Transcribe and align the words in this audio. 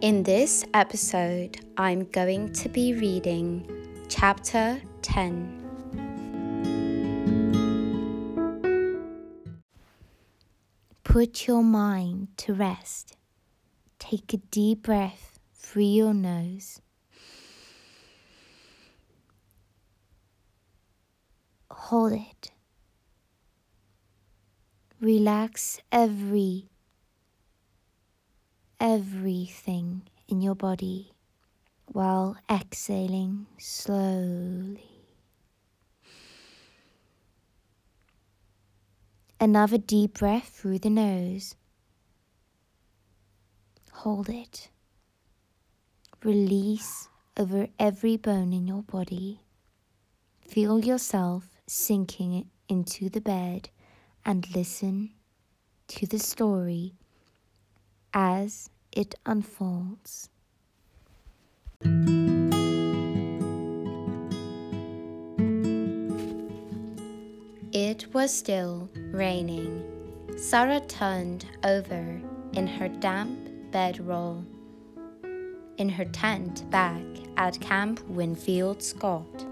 In 0.00 0.22
this 0.22 0.64
episode, 0.74 1.58
I'm 1.76 2.04
going 2.04 2.52
to 2.52 2.68
be 2.68 2.94
reading 2.94 3.68
Chapter 4.08 4.80
10. 5.02 5.64
Put 11.02 11.48
your 11.48 11.64
mind 11.64 12.28
to 12.36 12.54
rest. 12.54 13.16
Take 13.98 14.32
a 14.32 14.36
deep 14.36 14.84
breath 14.84 15.40
through 15.56 15.82
your 15.82 16.14
nose. 16.14 16.80
Hold 21.72 22.12
it. 22.12 22.52
Relax 25.00 25.80
every 25.90 26.68
everything 28.80 30.02
in 30.28 30.40
your 30.40 30.54
body 30.54 31.12
while 31.86 32.36
exhaling 32.50 33.46
slowly. 33.58 34.98
Another 39.40 39.78
deep 39.78 40.18
breath 40.18 40.48
through 40.48 40.80
the 40.80 40.90
nose. 40.90 41.54
Hold 43.92 44.28
it. 44.28 44.68
Release 46.24 47.08
over 47.36 47.68
every 47.78 48.16
bone 48.16 48.52
in 48.52 48.66
your 48.66 48.82
body. 48.82 49.40
Feel 50.40 50.84
yourself 50.84 51.58
sinking 51.66 52.48
into 52.68 53.08
the 53.08 53.20
bed 53.20 53.70
and 54.24 54.52
listen 54.54 55.10
to 55.86 56.06
the 56.06 56.18
story 56.18 56.94
as 58.12 58.70
it 58.92 59.14
unfolds. 59.26 60.28
It 67.72 68.12
was 68.12 68.32
still 68.32 68.88
raining. 69.12 69.84
Sarah 70.36 70.80
turned 70.80 71.46
over 71.64 72.20
in 72.54 72.66
her 72.66 72.88
damp 72.88 73.38
bedroll 73.70 74.44
in 75.78 75.88
her 75.88 76.04
tent 76.04 76.68
back 76.70 77.02
at 77.36 77.60
Camp 77.60 78.06
Winfield 78.08 78.82
Scott. 78.82 79.46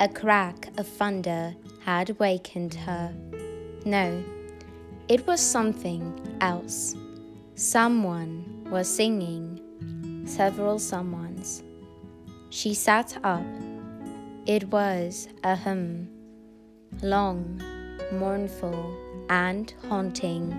A 0.00 0.08
crack 0.08 0.68
of 0.76 0.86
thunder 0.86 1.54
had 1.84 2.18
wakened 2.18 2.74
her. 2.74 3.14
No, 3.84 4.22
it 5.08 5.26
was 5.26 5.40
something 5.40 6.36
else. 6.40 6.94
Someone 7.60 8.66
was 8.70 8.88
singing, 8.88 9.60
several 10.24 10.76
someones. 10.76 11.62
She 12.48 12.72
sat 12.72 13.18
up. 13.22 13.44
It 14.46 14.70
was 14.70 15.28
a 15.44 15.54
hymn, 15.56 16.08
long, 17.02 17.60
mournful, 18.12 18.96
and 19.28 19.74
haunting. 19.90 20.54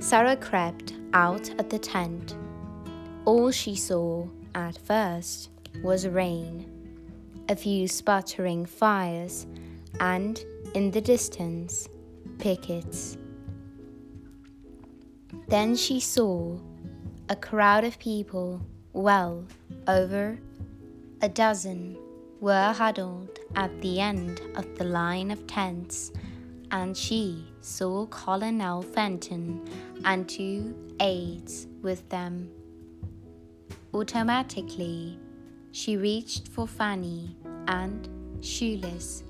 Sarah 0.00 0.38
crept 0.38 0.94
out 1.12 1.50
of 1.60 1.68
the 1.68 1.78
tent. 1.78 2.34
All 3.26 3.50
she 3.50 3.76
saw 3.76 4.26
at 4.54 4.78
first 4.78 5.50
was 5.82 6.08
rain, 6.08 6.64
a 7.50 7.54
few 7.54 7.86
sputtering 7.86 8.64
fires, 8.64 9.46
and 10.00 10.42
in 10.72 10.90
the 10.90 11.02
distance, 11.02 11.86
pickets. 12.38 13.18
Then 15.48 15.76
she 15.76 16.00
saw 16.00 16.58
a 17.28 17.36
crowd 17.36 17.84
of 17.84 17.98
people, 18.00 18.60
well 18.92 19.46
over 19.86 20.38
a 21.22 21.28
dozen, 21.28 21.96
were 22.40 22.72
huddled 22.72 23.38
at 23.54 23.80
the 23.80 24.00
end 24.00 24.40
of 24.56 24.76
the 24.76 24.84
line 24.84 25.30
of 25.30 25.46
tents, 25.46 26.12
and 26.72 26.96
she 26.96 27.46
saw 27.60 28.06
Colonel 28.06 28.82
Fenton 28.82 29.64
and 30.04 30.28
two 30.28 30.74
aides 31.00 31.68
with 31.80 32.08
them. 32.08 32.50
Automatically, 33.94 35.18
she 35.70 35.96
reached 35.96 36.48
for 36.48 36.66
Fanny 36.66 37.36
and, 37.68 38.08
shoeless, 38.40 39.22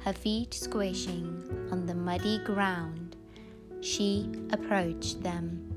her 0.00 0.12
feet 0.12 0.52
squishing 0.52 1.68
on 1.72 1.86
the 1.86 1.94
muddy 1.94 2.38
ground, 2.44 3.01
she 3.82 4.30
approached 4.52 5.22
them. 5.22 5.68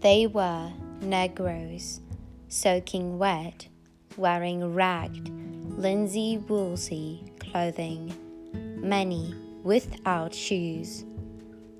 They 0.00 0.26
were 0.26 0.70
Negroes, 1.00 2.00
soaking 2.48 3.18
wet, 3.18 3.68
wearing 4.16 4.74
ragged, 4.74 5.24
linsey 5.78 6.36
woolsey 6.48 7.24
clothing, 7.40 8.14
many 8.52 9.34
without 9.64 10.34
shoes. 10.34 11.04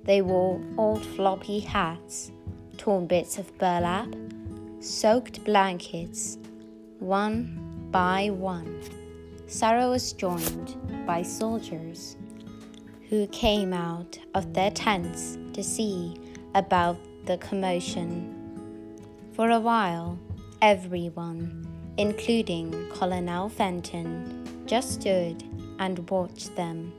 They 0.05 0.23
wore 0.23 0.61
old 0.79 1.05
floppy 1.05 1.61
hats, 1.61 2.33
torn 2.79 3.07
bits 3.07 3.39
of 3.39 3.57
burlap, 3.59 4.09
soaked 4.81 5.45
blankets, 5.45 6.39
one 6.99 7.89
by 7.91 8.31
one. 8.31 8.81
Sarah 9.47 9.89
was 9.89 10.13
joined 10.13 10.77
by 11.07 11.23
soldiers 11.23 12.17
who 13.09 13.27
came 13.29 13.73
out 13.73 14.19
of 14.35 14.53
their 14.53 14.71
tents 14.71 15.39
to 15.55 15.63
see 15.63 16.15
about 16.55 16.99
the 17.25 17.39
commotion. 17.39 18.35
For 19.33 19.51
a 19.51 19.61
while, 19.61 20.19
everyone, 20.61 21.67
including 21.97 22.89
Colonel 22.91 23.49
Fenton, 23.49 24.65
just 24.67 25.01
stood 25.01 25.43
and 25.79 26.09
watched 26.11 26.55
them. 26.55 26.93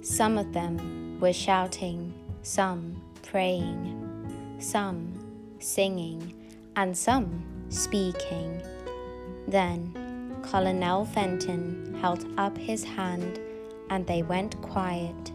Some 0.00 0.38
of 0.38 0.52
them 0.54 1.18
were 1.20 1.32
shouting, 1.32 2.14
some 2.42 3.02
praying, 3.22 4.56
some 4.58 5.12
singing, 5.58 6.34
and 6.76 6.96
some 6.96 7.44
speaking. 7.68 8.62
Then 9.46 10.38
Colonel 10.42 11.04
Fenton 11.04 11.98
held 12.00 12.24
up 12.38 12.56
his 12.56 12.82
hand 12.82 13.38
and 13.90 14.06
they 14.06 14.22
went 14.22 14.60
quiet. 14.62 15.32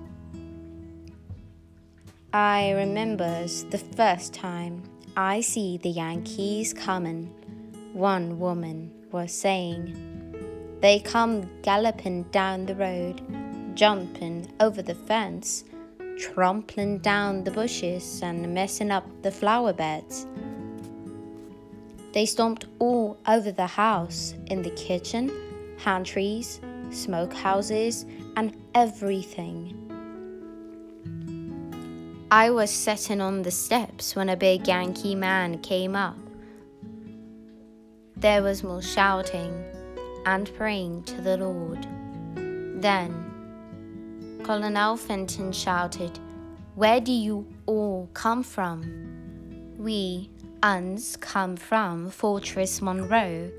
I 2.33 2.71
remembers 2.71 3.63
the 3.65 3.77
first 3.77 4.33
time 4.33 4.83
I 5.15 5.41
see 5.41 5.77
the 5.77 5.89
Yankees 5.89 6.73
comin', 6.73 7.31
one 7.93 8.39
woman 8.39 8.91
was 9.11 9.31
saying. 9.31 9.95
They 10.81 10.99
come 10.99 11.49
gallopin' 11.61 12.25
down 12.31 12.65
the 12.65 12.75
road, 12.75 13.21
jumpin' 13.75 14.51
over 14.59 14.81
the 14.81 14.95
fence, 14.95 15.63
tromplin' 16.17 17.01
down 17.01 17.43
the 17.43 17.51
bushes 17.51 18.21
and 18.21 18.53
messin' 18.53 18.91
up 18.91 19.05
the 19.21 19.31
flower 19.31 19.71
beds. 19.73 20.27
They 22.13 22.25
stomped 22.25 22.65
all 22.79 23.17
over 23.27 23.51
the 23.51 23.67
house, 23.67 24.35
in 24.47 24.61
the 24.61 24.69
kitchen, 24.71 25.31
pantries, 25.77 26.59
smokehouses, 26.89 28.05
and 28.35 28.55
everything. 28.73 29.81
I 32.31 32.49
was 32.49 32.71
sitting 32.71 33.21
on 33.21 33.43
the 33.43 33.51
steps 33.51 34.15
when 34.15 34.29
a 34.29 34.35
big 34.35 34.67
Yankee 34.67 35.15
man 35.15 35.59
came 35.59 35.95
up. 35.95 36.17
There 38.17 38.41
was 38.41 38.63
more 38.63 38.81
shouting 38.81 39.63
and 40.25 40.51
praying 40.55 41.03
to 41.03 41.21
the 41.21 41.37
Lord. 41.37 41.87
Then 42.81 44.41
Colonel 44.43 44.97
Fenton 44.97 45.51
shouted, 45.51 46.19
Where 46.75 46.99
do 46.99 47.11
you 47.11 47.47
all 47.65 48.09
come 48.13 48.43
from? 48.43 49.75
We 49.77 50.29
uns 50.63 51.15
come 51.17 51.55
from 51.55 52.09
Fortress 52.09 52.81
Monroe, 52.81 53.51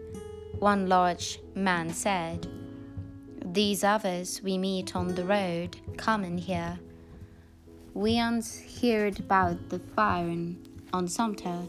one 0.58 0.88
large 0.88 1.38
man 1.54 1.90
said. 1.90 2.48
These 3.56 3.84
others 3.84 4.42
we 4.42 4.58
meet 4.58 4.94
on 4.94 5.14
the 5.14 5.24
road 5.24 5.78
coming 5.96 6.36
here. 6.36 6.78
We 7.94 8.18
uns 8.18 8.60
heard 8.82 9.18
about 9.18 9.70
the 9.70 9.78
firing 9.78 10.58
on 10.92 11.08
Sumter. 11.08 11.62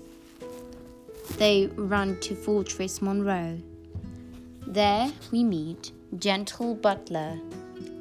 They 1.38 1.68
run 1.78 2.20
to 2.20 2.36
Fortress 2.36 3.02
Monroe. 3.02 3.62
There 4.68 5.10
we 5.32 5.46
meet 5.46 5.94
General 6.20 6.76
Butler, 6.76 7.40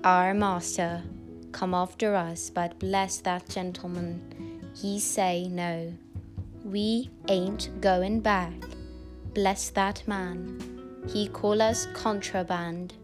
our 0.02 0.34
master, 0.34 1.04
come 1.52 1.72
after 1.72 2.16
us, 2.16 2.50
but 2.50 2.80
bless 2.80 3.18
that 3.18 3.48
gentleman. 3.48 4.20
He 4.74 4.98
say 4.98 5.46
no. 5.46 5.92
We 6.64 7.08
ain't 7.28 7.80
going 7.80 8.18
back. 8.18 8.54
Bless 9.32 9.70
that 9.70 10.02
man. 10.08 10.60
He 11.06 11.28
call 11.28 11.62
us 11.62 11.86
contraband. 11.94 12.94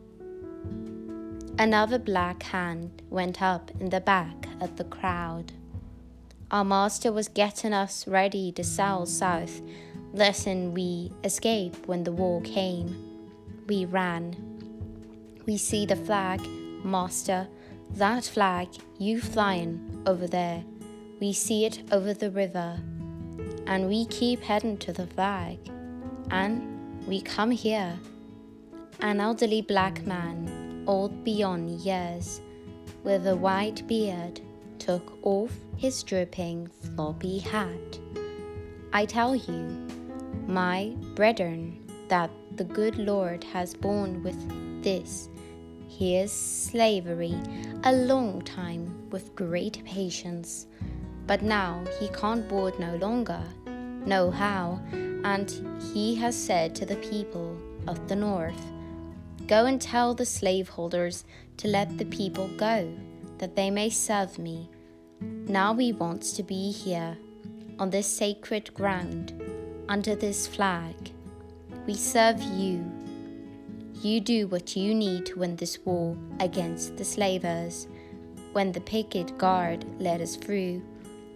Another 1.59 1.99
black 1.99 2.43
hand 2.45 3.03
went 3.11 3.43
up 3.43 3.71
in 3.79 3.91
the 3.91 4.01
back 4.01 4.49
of 4.61 4.77
the 4.77 4.85
crowd. 4.85 5.53
Our 6.51 6.65
master 6.65 7.13
was 7.13 7.29
getting 7.29 7.73
us 7.73 8.07
ready 8.07 8.53
to 8.53 8.65
sail 8.65 9.05
south, 9.07 9.61
lest 10.13 10.47
we 10.47 11.13
escape 11.25 11.87
when 11.87 12.05
the 12.05 12.13
war 12.13 12.41
came. 12.41 12.97
We 13.67 13.85
ran. 13.85 14.35
We 15.47 15.57
see 15.59 15.85
the 15.87 15.97
flag, 15.97 16.41
master, 16.85 17.49
that 17.91 18.25
flag 18.25 18.69
you 18.99 19.21
flying 19.21 20.03
over 20.07 20.27
there. 20.27 20.65
We 21.21 21.33
see 21.33 21.67
it 21.67 21.83
over 21.93 22.15
the 22.15 22.31
river, 22.31 22.81
and 23.67 23.89
we 23.89 24.07
keep 24.07 24.41
heading 24.41 24.79
to 24.79 24.93
the 24.93 25.07
flag, 25.07 25.59
and 26.31 27.07
we 27.07 27.21
come 27.21 27.51
here. 27.51 27.99
An 29.01 29.21
elderly 29.21 29.63
black 29.63 30.07
man, 30.07 30.62
old 30.87 31.25
beyond 31.25 31.81
years, 31.81 32.41
with 33.05 33.27
a 33.27 33.37
white 33.37 33.87
beard, 33.87 34.41
took 34.79 35.13
off 35.23 35.53
his 35.77 36.03
dripping 36.03 36.67
floppy 36.67 37.39
hat. 37.39 37.99
I 38.93 39.07
tell 39.07 39.35
you, 39.35 39.89
my 40.47 40.95
brethren, 41.15 41.79
that 42.09 42.31
the 42.57 42.65
good 42.65 42.97
Lord 42.99 43.45
has 43.45 43.75
borne 43.75 44.23
with 44.23 44.83
this, 44.83 45.29
his 45.89 46.33
slavery, 46.33 47.37
a 47.85 47.93
long 47.93 48.43
time 48.43 49.09
with 49.11 49.35
great 49.35 49.85
patience. 49.85 50.67
But 51.27 51.43
now 51.43 51.85
he 52.01 52.09
can't 52.09 52.49
board 52.49 52.79
no 52.79 52.97
longer, 52.97 53.43
no 54.05 54.31
how, 54.31 54.81
and 54.93 55.51
he 55.95 56.15
has 56.17 56.37
said 56.37 56.75
to 56.75 56.87
the 56.87 56.97
people 56.97 57.57
of 57.87 58.09
the 58.09 58.17
north, 58.17 58.61
Go 59.53 59.67
and 59.67 59.81
tell 59.81 60.15
the 60.15 60.25
slaveholders 60.25 61.25
to 61.59 61.69
let 61.69 61.99
the 61.99 62.07
people 62.07 62.49
go, 62.57 62.91
that 63.37 63.55
they 63.55 63.71
may 63.71 63.91
serve 63.91 64.39
me 64.39 64.71
now 65.47 65.73
we 65.73 65.93
want 65.93 66.23
to 66.23 66.43
be 66.43 66.71
here, 66.71 67.17
on 67.79 67.91
this 67.91 68.07
sacred 68.07 68.73
ground, 68.75 69.33
under 69.89 70.15
this 70.15 70.47
flag. 70.47 70.95
We 71.87 71.95
serve 71.95 72.41
you. 72.41 72.91
You 74.01 74.21
do 74.21 74.49
what 74.49 74.77
you 74.77 74.95
need 74.95 75.27
to 75.27 75.39
win 75.39 75.57
this 75.57 75.79
war 75.85 76.17
against 76.41 76.97
the 76.97 77.05
slavers. 77.05 77.87
When 78.53 78.73
the 78.73 78.81
picket 78.81 79.37
guard 79.39 79.85
let 80.01 80.21
us 80.21 80.37
through, 80.37 80.83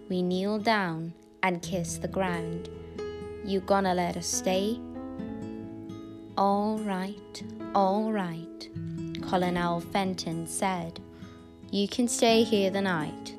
we 0.09 0.23
kneel 0.23 0.59
down 0.59 1.13
and 1.43 1.63
kiss 1.63 1.99
the 1.99 2.09
ground. 2.09 2.69
You 3.45 3.61
gonna 3.61 3.95
let 3.95 4.17
us 4.17 4.27
stay? 4.27 4.81
All 6.39 6.79
right, 6.79 7.43
all 7.77 8.11
right, 8.11 8.71
Colonel 9.29 9.81
Fenton 9.81 10.47
said. 10.47 10.99
You 11.71 11.87
can 11.87 12.09
stay 12.09 12.43
here 12.43 12.71
the 12.71 12.81
night. 12.81 13.37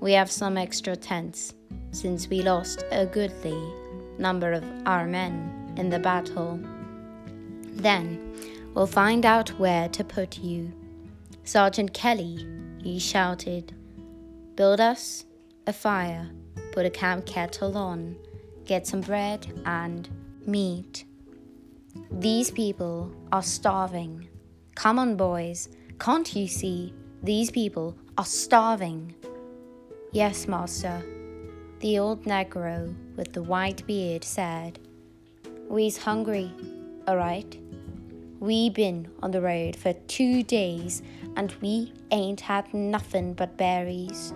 We 0.00 0.12
have 0.12 0.30
some 0.30 0.56
extra 0.56 0.96
tents, 0.96 1.52
since 1.92 2.26
we 2.26 2.40
lost 2.40 2.86
a 2.90 3.04
goodly 3.04 3.62
number 4.16 4.54
of 4.54 4.64
our 4.86 5.06
men 5.06 5.74
in 5.76 5.90
the 5.90 5.98
battle. 5.98 6.58
Then 7.74 8.32
we'll 8.72 8.86
find 8.86 9.26
out 9.26 9.50
where 9.58 9.90
to 9.90 10.04
put 10.04 10.38
you. 10.38 10.72
Sergeant 11.44 11.92
Kelly, 11.92 12.46
he 12.82 12.98
shouted, 12.98 13.74
build 14.54 14.80
us 14.80 15.26
a 15.66 15.74
fire, 15.74 16.30
put 16.72 16.86
a 16.86 16.90
camp 16.90 17.26
kettle 17.26 17.76
on, 17.76 18.16
get 18.64 18.86
some 18.86 19.02
bread 19.02 19.46
and 19.66 20.08
meat. 20.46 21.04
These 22.18 22.50
people 22.50 23.12
are 23.30 23.42
starving. 23.42 24.28
Come 24.74 24.98
on, 24.98 25.16
boys, 25.16 25.68
can't 26.00 26.34
you 26.34 26.48
see? 26.48 26.92
These 27.22 27.52
people 27.52 27.96
are 28.18 28.24
starving. 28.24 29.14
Yes, 30.12 30.48
master, 30.48 31.02
the 31.78 32.00
old 32.00 32.24
Negro 32.24 32.94
with 33.16 33.32
the 33.32 33.44
white 33.44 33.86
beard 33.86 34.24
said. 34.24 34.80
We's 35.68 35.96
hungry, 35.98 36.52
all 37.06 37.16
right. 37.16 37.56
We 38.40 38.70
been 38.70 39.08
on 39.22 39.30
the 39.30 39.40
road 39.40 39.76
for 39.76 39.92
two 39.92 40.42
days 40.42 41.02
and 41.36 41.54
we 41.62 41.92
ain't 42.10 42.40
had 42.40 42.74
nothing 42.74 43.34
but 43.34 43.56
berries. 43.56 44.34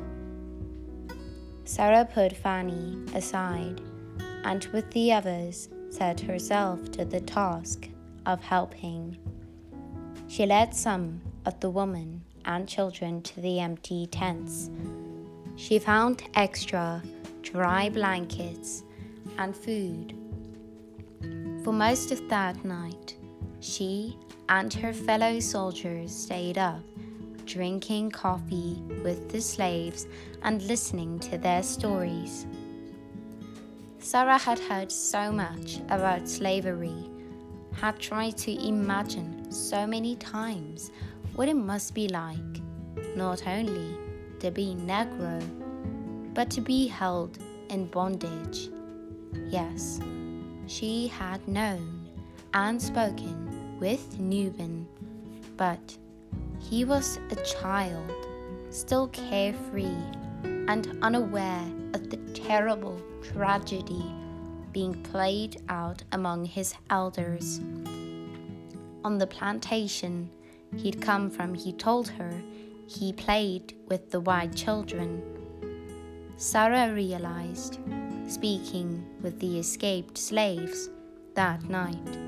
Sarah 1.65 2.09
put 2.11 2.37
Fanny 2.37 2.99
aside 3.15 3.81
and 4.45 4.65
with 4.67 4.91
the 4.93 5.13
others 5.13 5.69
set 5.95 6.21
herself 6.21 6.91
to 6.93 7.05
the 7.05 7.21
task 7.21 7.89
of 8.27 8.43
helping. 8.43 9.17
She 10.29 10.47
led 10.47 10.75
some 10.75 11.21
of 11.47 11.59
the 11.61 11.71
women 11.71 12.23
and 12.45 12.69
children 12.69 13.23
to 13.23 13.41
the 13.41 13.61
empty 13.61 14.07
tents 14.07 14.71
she 15.57 15.79
found 15.79 16.23
extra 16.35 17.03
dry 17.43 17.89
blankets 17.89 18.83
and 19.39 19.57
food. 19.57 20.15
For 21.63 21.73
most 21.73 22.11
of 22.11 22.29
that 22.29 22.65
night, 22.65 23.17
she 23.61 24.19
and 24.49 24.73
her 24.75 24.93
fellow 24.93 25.41
soldiers 25.41 26.15
stayed 26.15 26.59
up, 26.59 26.83
drinking 27.47 28.11
coffee 28.11 28.83
with 29.03 29.31
the 29.31 29.41
slaves 29.41 30.07
and 30.43 30.61
listening 30.63 31.19
to 31.21 31.39
their 31.39 31.63
stories. 31.63 32.47
Sarah 34.05 34.37
had 34.37 34.59
heard 34.59 34.93
so 34.93 35.33
much 35.33 35.79
about 35.89 36.29
slavery, 36.29 37.09
had 37.73 37.99
tried 37.99 38.37
to 38.37 38.53
imagine 38.53 39.51
so 39.51 39.87
many 39.87 40.15
times 40.17 40.91
what 41.37 41.49
it 41.49 41.57
must 41.57 41.95
be 41.95 42.09
like, 42.09 42.61
not 43.17 43.47
only 43.47 43.97
to 44.41 44.51
be 44.51 44.77
Negro, 44.79 45.43
but 46.35 46.51
to 46.51 46.61
be 46.61 46.87
held 46.87 47.39
in 47.71 47.87
bondage. 47.87 48.69
Yes, 49.49 50.01
she 50.67 51.07
had 51.07 51.49
known 51.49 52.07
and 52.53 52.81
spoken 52.81 53.79
with 53.81 54.21
Nubin, 54.21 54.87
but 55.57 55.97
he 56.61 56.85
was 56.85 57.19
a 57.31 57.37
child, 57.37 58.13
still 58.69 59.09
carefree 59.09 59.97
and 60.69 60.99
unaware 61.01 61.65
of 61.95 62.11
the 62.11 62.19
terrible 62.35 63.01
tragedy 63.33 64.05
being 64.73 64.95
played 65.03 65.63
out 65.69 66.03
among 66.13 66.45
his 66.45 66.75
elders. 66.91 67.61
On 69.05 69.19
the 69.19 69.27
plantation 69.27 70.31
he'd 70.77 71.01
come 71.01 71.31
from, 71.31 71.55
he 71.55 71.73
told 71.73 72.09
her 72.09 72.33
he 72.87 73.13
played 73.13 73.77
with 73.89 74.11
the 74.11 74.21
white 74.21 74.55
children. 74.55 75.23
Sarah 76.37 76.93
realized, 76.93 77.79
speaking 78.27 79.05
with 79.23 79.39
the 79.39 79.59
escaped 79.59 80.19
slaves 80.19 80.91
that 81.35 81.63
night, 81.65 82.19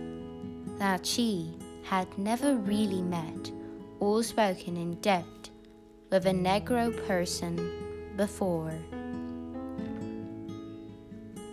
that 0.78 1.04
she 1.04 1.56
had 1.82 2.16
never 2.18 2.56
really 2.56 3.02
met 3.02 3.50
or 4.00 4.22
spoken 4.22 4.76
in 4.76 4.94
depth 5.00 5.50
with 6.10 6.26
a 6.26 6.32
Negro 6.32 7.06
person 7.06 8.12
before. 8.16 8.74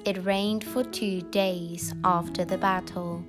It 0.06 0.26
rained 0.26 0.64
for 0.64 0.84
two 0.84 1.22
days 1.22 1.94
after 2.04 2.46
the 2.46 2.58
battle, 2.58 3.24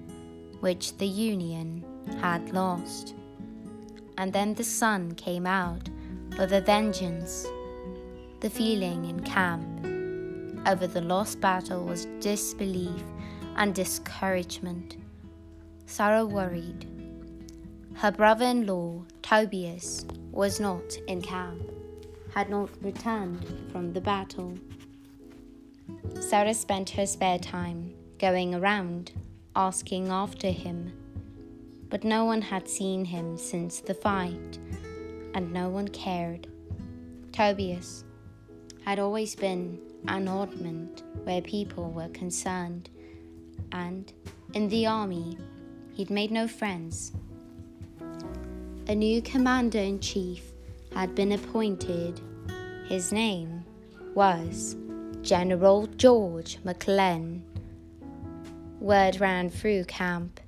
which 0.60 0.96
the 0.98 1.06
Union 1.06 1.84
had 2.20 2.52
lost 2.52 3.14
and 4.18 4.32
then 4.32 4.54
the 4.54 4.64
sun 4.64 5.14
came 5.14 5.46
out 5.46 5.88
with 6.38 6.52
a 6.52 6.60
vengeance. 6.60 7.46
The 8.40 8.50
feeling 8.50 9.04
in 9.06 9.20
camp 9.20 9.86
over 10.66 10.86
the 10.86 11.00
lost 11.00 11.40
battle 11.40 11.84
was 11.84 12.06
disbelief 12.20 13.02
and 13.56 13.74
discouragement. 13.74 14.96
Sarah 15.86 16.26
worried. 16.26 16.86
Her 17.94 18.10
brother 18.10 18.46
in 18.46 18.66
law, 18.66 19.04
Tobias, 19.22 20.04
was 20.32 20.58
not 20.58 20.96
in 21.06 21.22
camp, 21.22 21.62
had 22.34 22.50
not 22.50 22.70
returned 22.82 23.46
from 23.70 23.92
the 23.92 24.00
battle. 24.00 24.58
Sarah 26.20 26.54
spent 26.54 26.90
her 26.90 27.06
spare 27.06 27.38
time 27.38 27.94
going 28.18 28.54
around 28.54 29.12
asking 29.56 30.08
after 30.08 30.50
him 30.50 30.92
but 31.94 32.02
no 32.02 32.24
one 32.24 32.42
had 32.42 32.68
seen 32.68 33.04
him 33.04 33.38
since 33.38 33.78
the 33.78 33.94
fight, 33.94 34.58
and 35.32 35.52
no 35.52 35.68
one 35.68 35.86
cared. 35.86 36.48
Tobias 37.30 38.04
had 38.84 38.98
always 38.98 39.36
been 39.36 39.78
an 40.08 40.26
oddment 40.26 41.04
where 41.22 41.40
people 41.40 41.92
were 41.92 42.08
concerned, 42.08 42.90
and 43.70 44.12
in 44.54 44.68
the 44.68 44.86
army, 44.86 45.38
he'd 45.92 46.10
made 46.10 46.32
no 46.32 46.48
friends. 46.48 47.12
A 48.88 48.94
new 48.96 49.22
commander 49.22 49.78
in 49.78 50.00
chief 50.00 50.42
had 50.96 51.14
been 51.14 51.30
appointed. 51.30 52.20
His 52.88 53.12
name 53.12 53.64
was 54.16 54.74
General 55.24 55.86
George 55.96 56.58
McClellan. 56.64 57.42
Word 58.80 59.20
ran 59.20 59.50
through 59.50 59.84
camp 59.84 60.40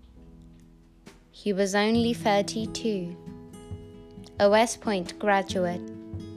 he 1.37 1.53
was 1.53 1.75
only 1.75 2.15
32. 2.15 3.15
A 4.41 4.49
West 4.49 4.81
Point 4.81 5.19
graduate, 5.19 5.83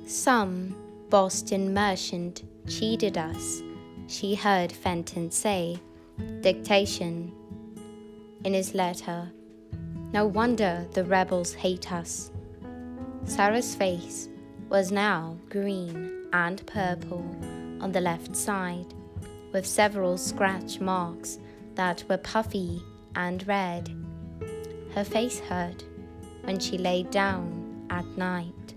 some 0.06 0.76
Boston 1.10 1.74
merchant 1.74 2.44
cheated 2.68 3.18
us, 3.18 3.62
she 4.08 4.36
heard 4.36 4.74
Fenton 4.74 5.32
say. 5.32 5.80
Dictation. 6.42 7.32
In 8.44 8.54
his 8.54 8.76
letter, 8.76 9.32
no 10.12 10.28
wonder 10.28 10.86
the 10.92 11.06
rebels 11.06 11.54
hate 11.54 11.94
us. 11.94 12.30
Sarah's 13.24 13.74
face 13.74 14.28
was 14.68 14.92
now 14.92 15.38
green 15.50 16.28
and 16.34 16.64
purple 16.68 17.26
on 17.80 17.92
the 17.92 18.02
left 18.02 18.36
side, 18.36 18.94
with 19.52 19.66
several 19.66 20.18
scratch 20.18 20.80
marks 20.80 21.40
that 21.76 22.04
were 22.10 22.18
puffy 22.18 22.82
and 23.16 23.48
red. 23.48 23.90
Her 24.94 25.04
face 25.04 25.40
hurt 25.40 25.84
when 26.44 26.60
she 26.60 26.78
lay 26.78 27.04
down 27.04 27.86
at 27.90 28.06
night, 28.18 28.76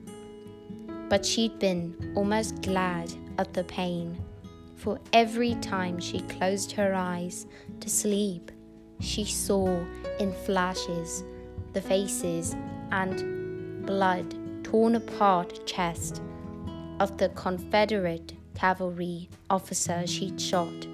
but 1.08 1.24
she'd 1.24 1.58
been 1.58 2.12
almost 2.14 2.62
glad 2.62 3.12
of 3.38 3.52
the 3.52 3.64
pain, 3.64 4.18
for 4.76 5.00
every 5.12 5.54
time 5.56 5.98
she 5.98 6.20
closed 6.20 6.72
her 6.72 6.94
eyes 6.94 7.46
to 7.80 7.88
sleep, 7.88 8.50
she 9.00 9.24
saw 9.24 9.66
in 10.18 10.32
flashes 10.44 11.24
the 11.72 11.80
faces 11.80 12.54
and 12.90 13.84
blood 13.86 14.34
torn 14.64 14.94
apart 14.94 15.66
chest 15.66 16.22
of 17.00 17.16
the 17.18 17.30
Confederate 17.30 18.34
cavalry 18.54 19.28
officer 19.50 20.06
she'd 20.06 20.40
shot. 20.40 20.86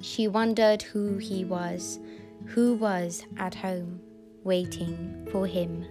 She 0.00 0.28
wondered 0.28 0.82
who 0.82 1.18
he 1.18 1.44
was, 1.44 1.98
who 2.46 2.74
was 2.74 3.24
at 3.36 3.54
home, 3.54 4.00
waiting 4.44 5.28
for 5.30 5.46
him. 5.46 5.84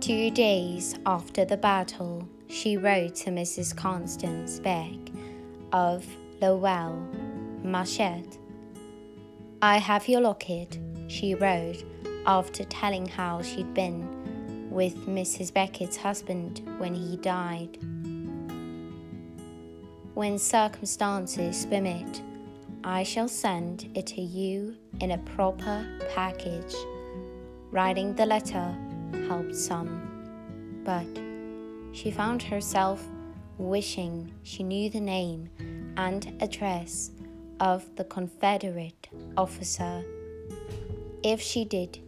Two 0.00 0.30
days 0.30 0.94
after 1.06 1.44
the 1.44 1.56
battle, 1.56 2.28
she 2.48 2.76
wrote 2.76 3.14
to 3.16 3.30
Mrs. 3.30 3.76
Constance 3.76 4.60
Beck 4.60 4.94
of 5.72 6.06
Lowell, 6.40 7.06
Mashet. 7.62 8.38
I 9.62 9.78
have 9.78 10.08
your 10.08 10.20
locket, 10.20 10.78
she 11.08 11.34
wrote 11.34 11.82
after 12.26 12.64
telling 12.64 13.06
how 13.06 13.42
she'd 13.42 13.72
been 13.74 14.13
with 14.74 15.06
Mrs. 15.06 15.54
Beckett's 15.54 15.96
husband 15.96 16.60
when 16.78 16.94
he 16.94 17.16
died. 17.16 17.78
When 20.14 20.38
circumstances 20.38 21.64
permit, 21.66 22.22
I 22.82 23.04
shall 23.04 23.28
send 23.28 23.90
it 23.94 24.06
to 24.08 24.20
you 24.20 24.76
in 25.00 25.12
a 25.12 25.18
proper 25.18 25.86
package. 26.14 26.74
Writing 27.70 28.14
the 28.14 28.26
letter 28.26 28.76
helped 29.28 29.54
some, 29.54 30.82
but 30.84 31.06
she 31.96 32.10
found 32.10 32.42
herself 32.42 33.02
wishing 33.58 34.32
she 34.42 34.64
knew 34.64 34.90
the 34.90 35.00
name 35.00 35.48
and 35.96 36.36
address 36.42 37.12
of 37.60 37.84
the 37.94 38.04
Confederate 38.04 39.08
officer. 39.36 40.04
If 41.22 41.40
she 41.40 41.64
did, 41.64 42.00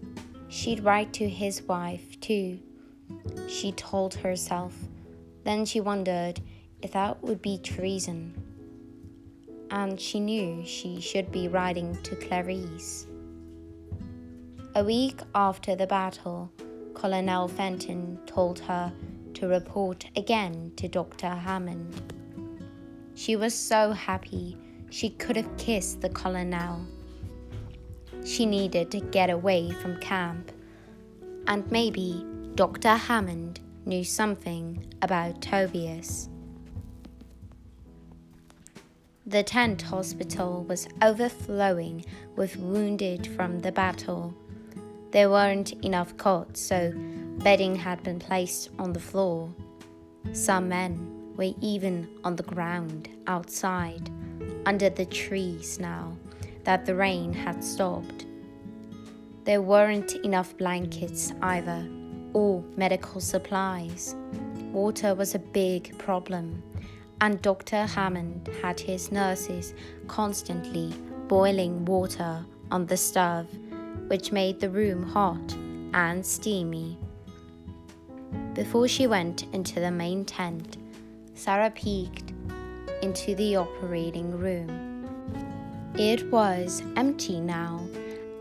she'd 0.49 0.85
write 0.85 1.13
to 1.15 1.29
his 1.29 1.63
wife 1.63 2.21
too, 2.21 2.59
she 3.49 3.73
told 3.73 4.15
herself. 4.15 4.75
Then 5.45 5.65
she 5.65 5.81
wondered 5.81 6.41
if 6.83 6.93
that 6.93 7.23
would 7.23 7.41
be 7.41 7.59
treason. 7.59 8.35
And 9.71 10.01
she 10.01 10.21
knew 10.21 10.65
she 10.65 11.01
should 11.01 11.33
be 11.33 11.49
writing 11.49 11.97
to 12.03 12.17
Clarice. 12.17 13.07
A 14.75 14.85
week 14.85 15.21
after 15.35 15.75
the 15.75 15.87
battle, 15.87 16.53
Colonel 16.95 17.49
Fenton 17.49 18.19
told 18.27 18.59
her 18.61 18.93
to 19.35 19.49
report 19.49 20.07
again 20.17 20.73
to 20.77 20.89
Dr. 20.89 21.29
Hammond. 21.29 22.13
She 23.15 23.37
was 23.37 23.55
so 23.55 23.93
happy 23.93 24.57
she 24.91 25.11
could 25.11 25.37
have 25.37 25.57
kissed 25.57 26.01
the 26.01 26.09
colonel. 26.11 26.87
She 28.27 28.45
needed 28.45 28.91
to 28.91 28.99
get 28.99 29.31
away 29.31 29.71
from 29.71 30.01
camp, 30.01 30.51
and 31.47 31.71
maybe 31.71 32.27
Dr. 32.57 32.97
Hammond 32.97 33.61
knew 33.85 34.03
something 34.03 34.93
about 35.01 35.41
Tobias. 35.41 36.29
The 39.25 39.45
tent 39.45 39.81
hospital 39.81 40.65
was 40.65 40.89
overflowing 41.03 42.05
with 42.35 42.57
wounded 42.57 43.29
from 43.29 43.61
the 43.61 43.71
battle. 43.71 44.35
There 45.13 45.31
weren't 45.31 45.75
enough 45.85 46.17
cots, 46.17 46.61
so 46.61 46.93
bedding 47.39 47.77
had 47.77 48.03
been 48.03 48.19
placed 48.19 48.71
on 48.77 48.93
the 48.93 48.99
floor. 48.99 49.55
Some 50.33 50.69
men 50.69 51.33
were 51.37 51.55
even 51.61 52.09
on 52.25 52.35
the 52.35 52.43
ground 52.43 53.09
outside, 53.29 54.11
under 54.67 54.91
the 54.91 55.07
trees 55.07 55.79
now 55.79 56.17
that 56.67 56.85
the 56.85 56.95
rain 56.95 57.33
had 57.33 57.65
stopped. 57.65 58.27
There 59.45 59.63
weren't 59.63 60.13
enough 60.17 60.57
blankets 60.59 61.33
either, 61.41 61.89
or 62.35 62.63
medical 62.77 63.21
supplies. 63.21 64.15
Water 64.73 65.15
was 65.15 65.35
a 65.35 65.39
big 65.39 65.97
problem 65.99 66.63
and 67.21 67.41
Dr. 67.43 67.87
Hammond 67.87 68.49
had 68.63 68.79
his 68.79 69.11
nurses 69.11 69.75
constantly 70.07 70.93
boiling 71.29 71.85
water 71.85 72.45
on 72.71 72.87
the 72.87 72.97
stove, 72.97 73.47
which 74.09 74.33
made 74.33 74.61
the 74.61 74.71
room 74.71 75.03
hot 75.03 75.53
and 75.95 76.25
steamy. 76.25 76.99
Before 78.55 78.87
she 78.87 79.07
went 79.07 79.45
into 79.55 79.81
the 79.81 79.91
main 79.91 80.25
tent, 80.25 80.77
Sarah 81.35 81.71
peeked 81.71 82.33
into 83.03 83.35
the 83.35 83.57
operating 83.57 84.39
room. 84.39 84.86
It 85.99 86.31
was 86.31 86.83
empty 86.95 87.41
now, 87.41 87.81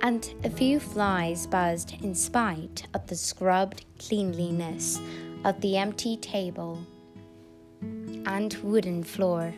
and 0.02 0.30
a 0.44 0.50
few 0.50 0.78
flies 0.78 1.48
buzzed 1.48 1.96
in 2.04 2.14
spite 2.14 2.86
of 2.94 3.08
the 3.08 3.16
scrubbed 3.16 3.86
cleanliness 3.98 5.00
of 5.46 5.62
the 5.62 5.78
empty 5.78 6.18
table 6.18 6.86
and 7.82 8.54
wooden 8.62 9.06
floor. 9.06 9.54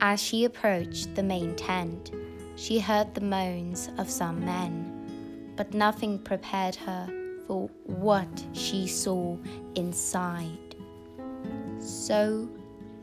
As 0.00 0.22
she 0.22 0.46
approached 0.46 1.14
the 1.14 1.22
main 1.22 1.54
tent, 1.54 2.12
she 2.56 2.78
heard 2.78 3.14
the 3.14 3.20
moans 3.20 3.90
of 3.98 4.08
some 4.08 4.42
men, 4.42 5.52
but 5.54 5.74
nothing 5.74 6.18
prepared 6.18 6.76
her 6.76 7.06
for 7.46 7.68
what 7.84 8.42
she 8.54 8.86
saw 8.86 9.36
inside. 9.74 10.76
So 11.78 12.48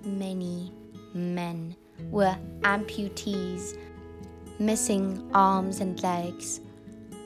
many 0.04 0.74
men 1.14 1.76
were 2.12 2.36
amputees, 2.62 3.78
missing 4.60 5.30
arms 5.34 5.80
and 5.80 6.02
legs. 6.04 6.62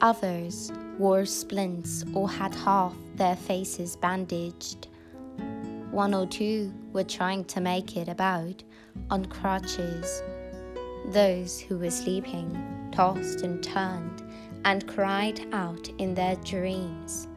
Others 0.02 0.72
wore 0.98 1.26
splints 1.26 2.04
or 2.14 2.30
had 2.30 2.54
half 2.54 2.94
their 3.16 3.36
faces 3.36 3.96
bandaged. 3.96 4.88
One 5.92 6.14
or 6.14 6.28
two 6.28 6.74
were 6.94 7.04
trying 7.04 7.46
to 7.46 7.62
make 7.62 7.98
it 7.98 8.08
about 8.08 8.64
on 9.10 9.26
crutches. 9.26 10.22
Those 11.08 11.60
who 11.60 11.78
were 11.78 11.92
sleeping 11.92 12.90
tossed 12.92 13.42
and 13.42 13.64
turned 13.64 14.24
and 14.66 14.88
cried 14.88 15.42
out 15.54 15.88
in 15.98 16.14
their 16.14 16.36
dreams. 16.38 17.28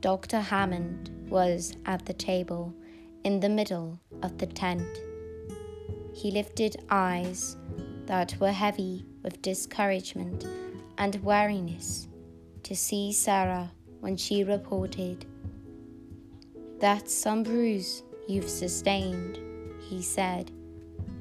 Dr. 0.00 0.40
Hammond 0.40 1.10
was 1.30 1.76
at 1.86 2.04
the 2.04 2.12
table 2.12 2.74
in 3.24 3.40
the 3.40 3.48
middle 3.48 3.98
of 4.22 4.36
the 4.36 4.46
tent. 4.46 4.86
He 6.14 6.30
lifted 6.30 6.76
eyes 6.90 7.56
that 8.06 8.38
were 8.40 8.52
heavy 8.52 9.04
with 9.22 9.42
discouragement 9.42 10.46
and 10.96 11.22
weariness 11.24 12.08
to 12.62 12.76
see 12.76 13.12
Sarah 13.12 13.72
when 14.00 14.16
she 14.16 14.44
reported 14.44 15.26
that's 16.84 17.14
some 17.14 17.42
bruise 17.42 18.02
you've 18.28 18.50
sustained, 18.50 19.38
he 19.88 20.02
said. 20.02 20.50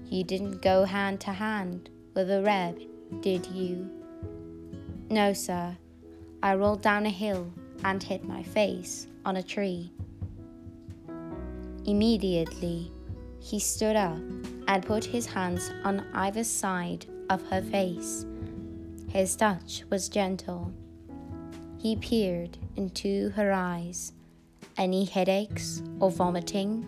You 0.09 0.25
didn't 0.25 0.62
go 0.62 0.83
hand 0.83 1.21
to 1.21 1.31
hand 1.31 1.89
with 2.13 2.29
a 2.29 2.41
reb, 2.41 2.81
did 3.21 3.45
you? 3.45 3.89
No, 5.09 5.31
sir. 5.31 5.77
I 6.41 6.55
rolled 6.55 6.81
down 6.81 7.05
a 7.05 7.09
hill 7.09 7.50
and 7.85 8.03
hit 8.03 8.25
my 8.25 8.43
face 8.43 9.07
on 9.25 9.38
a 9.38 9.43
tree. 9.43 9.93
Immediately, 11.85 12.91
he 13.39 13.59
stood 13.59 13.95
up 13.95 14.19
and 14.67 14.86
put 14.86 15.03
his 15.03 15.25
hands 15.25 15.72
on 15.84 16.05
either 16.13 16.43
side 16.43 17.05
of 17.29 17.41
her 17.50 17.62
face. 17.62 18.25
His 19.10 19.36
touch 19.36 19.84
was 19.89 20.10
gentle. 20.10 20.72
He 21.77 21.96
peered 21.96 22.58
into 22.75 23.29
her 23.32 23.51
eyes 23.51 24.13
any 24.77 25.05
headaches 25.05 25.84
or 26.00 26.10
vomiting? 26.10 26.86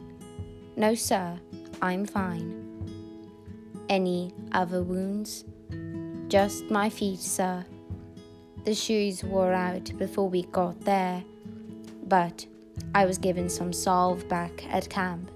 No, 0.75 0.95
sir, 0.95 1.39
I'm 1.81 2.05
fine. 2.05 2.63
Any 3.89 4.33
other 4.51 4.81
wounds? 4.81 5.45
Just 6.27 6.65
my 6.71 6.89
feet, 6.89 7.19
sir. 7.19 7.65
The 8.63 8.73
shoes 8.73 9.23
wore 9.23 9.53
out 9.53 9.91
before 9.97 10.27
we 10.27 10.43
got 10.43 10.81
there, 10.81 11.23
but 12.07 12.45
I 12.95 13.05
was 13.05 13.19
given 13.19 13.49
some 13.49 13.71
salve 13.71 14.27
back 14.27 14.65
at 14.73 14.89
camp, 14.89 15.29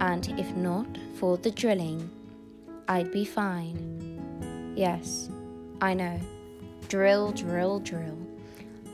and 0.00 0.28
if 0.38 0.54
not 0.56 0.86
for 1.14 1.36
the 1.36 1.50
drilling, 1.50 2.10
I'd 2.88 3.12
be 3.12 3.24
fine. 3.24 4.72
Yes, 4.76 5.30
I 5.80 5.94
know. 5.94 6.18
Drill, 6.88 7.32
drill, 7.32 7.80
drill. 7.80 8.18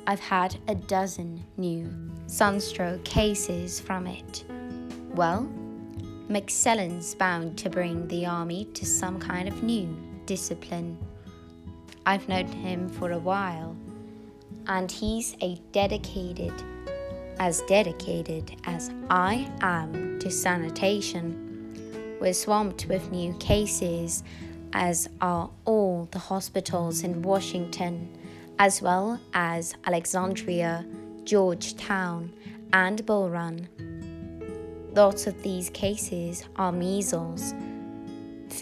I've 0.06 0.20
had 0.20 0.56
a 0.68 0.74
dozen 0.74 1.42
new 1.56 1.90
sunstroke 2.26 3.04
cases 3.04 3.80
from 3.80 4.06
it. 4.06 4.44
Well, 5.14 5.48
McClellan's 6.28 7.14
bound 7.14 7.56
to 7.58 7.70
bring 7.70 8.06
the 8.08 8.26
army 8.26 8.66
to 8.74 8.84
some 8.84 9.18
kind 9.18 9.48
of 9.48 9.62
new 9.62 9.96
discipline. 10.26 10.98
I've 12.04 12.28
known 12.28 12.46
him 12.46 12.88
for 12.88 13.12
a 13.12 13.18
while, 13.18 13.76
and 14.66 14.90
he's 14.90 15.36
a 15.40 15.56
dedicated, 15.72 16.52
as 17.38 17.62
dedicated 17.62 18.56
as 18.64 18.90
I 19.10 19.50
am 19.60 20.18
to 20.20 20.30
sanitation. 20.30 22.16
We're 22.20 22.32
swamped 22.32 22.86
with 22.86 23.10
new 23.10 23.34
cases, 23.34 24.24
as 24.72 25.08
are 25.20 25.50
all 25.64 26.08
the 26.10 26.18
hospitals 26.18 27.02
in 27.02 27.22
Washington, 27.22 28.16
as 28.58 28.80
well 28.80 29.20
as 29.34 29.74
Alexandria, 29.84 30.86
Georgetown, 31.24 32.32
and 32.72 33.04
Bull 33.04 33.28
Run. 33.30 33.68
Lots 34.94 35.26
of 35.26 35.42
these 35.42 35.68
cases 35.70 36.44
are 36.56 36.72
measles, 36.72 37.52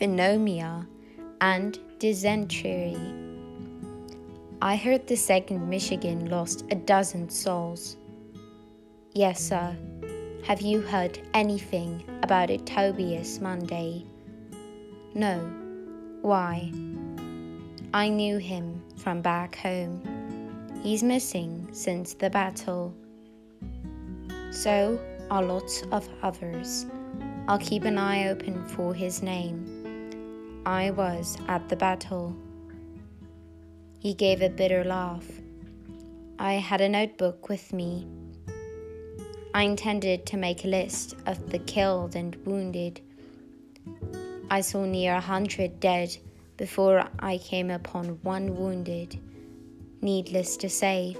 pneumonia, 0.00 0.86
and 1.40 1.78
dysentery. 1.98 2.96
I 4.60 4.76
heard 4.76 5.06
the 5.06 5.16
second 5.16 5.68
Michigan 5.68 6.28
lost 6.28 6.64
a 6.70 6.74
dozen 6.74 7.28
souls. 7.28 7.96
Yes, 9.16 9.40
sir. 9.40 9.76
Have 10.42 10.60
you 10.60 10.80
heard 10.80 11.20
anything 11.34 12.02
about 12.24 12.50
it, 12.50 12.66
Tobias 12.66 13.40
Monday? 13.40 14.04
No. 15.14 15.38
Why? 16.20 16.72
I 17.94 18.08
knew 18.08 18.38
him 18.38 18.82
from 18.96 19.22
back 19.22 19.54
home. 19.54 20.02
He's 20.82 21.04
missing 21.04 21.68
since 21.70 22.14
the 22.14 22.28
battle. 22.28 22.92
So 24.50 24.98
are 25.30 25.44
lots 25.44 25.84
of 25.92 26.08
others. 26.24 26.84
I'll 27.46 27.60
keep 27.60 27.84
an 27.84 27.98
eye 27.98 28.30
open 28.30 28.64
for 28.64 28.92
his 28.92 29.22
name. 29.22 30.60
I 30.66 30.90
was 30.90 31.38
at 31.46 31.68
the 31.68 31.76
battle. 31.76 32.34
He 34.00 34.12
gave 34.12 34.42
a 34.42 34.48
bitter 34.48 34.82
laugh. 34.82 35.30
I 36.40 36.54
had 36.54 36.80
a 36.80 36.88
notebook 36.88 37.48
with 37.48 37.72
me. 37.72 38.08
I 39.54 39.62
intended 39.62 40.26
to 40.26 40.36
make 40.36 40.64
a 40.64 40.68
list 40.68 41.14
of 41.26 41.50
the 41.50 41.60
killed 41.60 42.16
and 42.16 42.34
wounded. 42.44 43.00
I 44.50 44.60
saw 44.60 44.84
near 44.84 45.14
a 45.14 45.20
hundred 45.20 45.78
dead 45.78 46.16
before 46.56 47.08
I 47.20 47.38
came 47.38 47.70
upon 47.70 48.18
one 48.22 48.56
wounded. 48.56 49.16
Needless 50.02 50.56
to 50.56 50.68
say, 50.68 51.16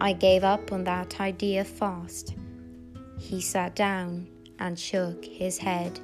I 0.00 0.12
gave 0.12 0.42
up 0.42 0.72
on 0.72 0.82
that 0.84 1.20
idea 1.20 1.64
fast. 1.64 2.34
He 3.16 3.40
sat 3.40 3.76
down 3.76 4.26
and 4.58 4.76
shook 4.76 5.24
his 5.24 5.56
head. 5.56 6.00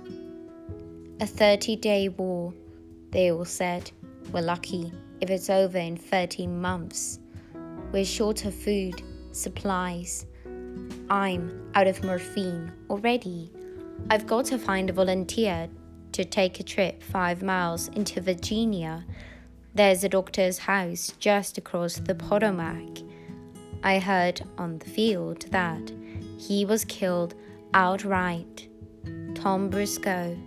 A 1.21 1.27
30 1.27 1.75
day 1.75 2.09
war, 2.09 2.55
they 3.11 3.33
all 3.33 3.45
said. 3.45 3.91
We're 4.31 4.43
lucky 4.43 4.93
if 5.21 5.29
it's 5.29 5.51
over 5.51 5.77
in 5.77 5.97
13 5.97 6.61
months. 6.61 7.19
We're 7.91 8.05
short 8.05 8.45
of 8.45 8.55
food, 8.55 9.03
supplies. 9.33 10.27
I'm 11.11 11.73
out 11.75 11.89
of 11.89 12.05
morphine 12.05 12.73
already. 12.89 13.51
I've 14.11 14.29
got 14.29 14.45
to 14.47 14.59
find 14.59 14.89
a 14.89 14.93
volunteer 14.93 15.69
to 16.13 16.25
take 16.25 16.61
a 16.61 16.63
trip 16.63 17.03
five 17.03 17.43
miles 17.43 17.89
into 17.89 18.21
Virginia. 18.21 19.05
There's 19.75 20.05
a 20.05 20.09
doctor's 20.09 20.59
house 20.59 21.13
just 21.19 21.59
across 21.59 21.97
the 21.97 22.15
Potomac. 22.15 22.99
I 23.83 23.99
heard 23.99 24.43
on 24.57 24.79
the 24.79 24.89
field 24.89 25.47
that 25.51 25.93
he 26.39 26.65
was 26.65 26.85
killed 26.85 27.35
outright. 27.75 28.69
Tom 29.35 29.69
Briscoe. 29.69 30.39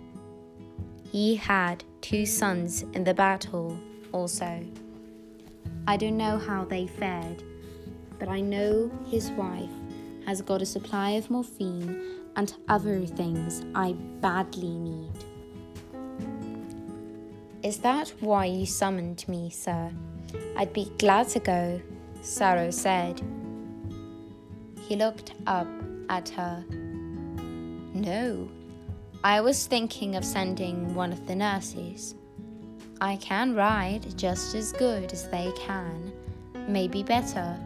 He 1.12 1.36
had 1.36 1.84
two 2.00 2.24
sons 2.24 2.86
in 2.94 3.04
the 3.04 3.12
battle 3.12 3.78
also. 4.12 4.64
I 5.86 5.98
don't 5.98 6.16
know 6.16 6.38
how 6.38 6.64
they 6.64 6.86
fared, 6.86 7.42
but 8.18 8.28
I 8.28 8.40
know 8.40 8.90
his 9.10 9.30
wife 9.32 9.68
has 10.26 10.42
got 10.42 10.62
a 10.62 10.66
supply 10.66 11.10
of 11.10 11.30
morphine 11.30 12.00
and 12.36 12.54
other 12.68 13.04
things 13.06 13.64
I 13.74 13.92
badly 13.92 14.76
need. 14.78 15.12
Is 17.62 17.78
that 17.78 18.12
why 18.20 18.44
you 18.46 18.66
summoned 18.66 19.26
me, 19.26 19.50
sir? 19.50 19.90
I'd 20.56 20.72
be 20.72 20.92
glad 20.98 21.28
to 21.30 21.40
go, 21.40 21.80
Sarah 22.20 22.72
said. 22.72 23.22
He 24.86 24.96
looked 24.96 25.32
up 25.46 25.68
at 26.10 26.28
her. 26.30 26.64
No, 27.94 28.48
I 29.22 29.40
was 29.40 29.66
thinking 29.66 30.16
of 30.16 30.24
sending 30.24 30.94
one 30.94 31.12
of 31.12 31.26
the 31.26 31.34
nurses. 31.34 32.14
I 33.00 33.16
can 33.16 33.54
ride 33.54 34.18
just 34.18 34.54
as 34.54 34.72
good 34.72 35.12
as 35.12 35.28
they 35.28 35.50
can, 35.56 36.12
maybe 36.68 37.02
better, 37.02 37.58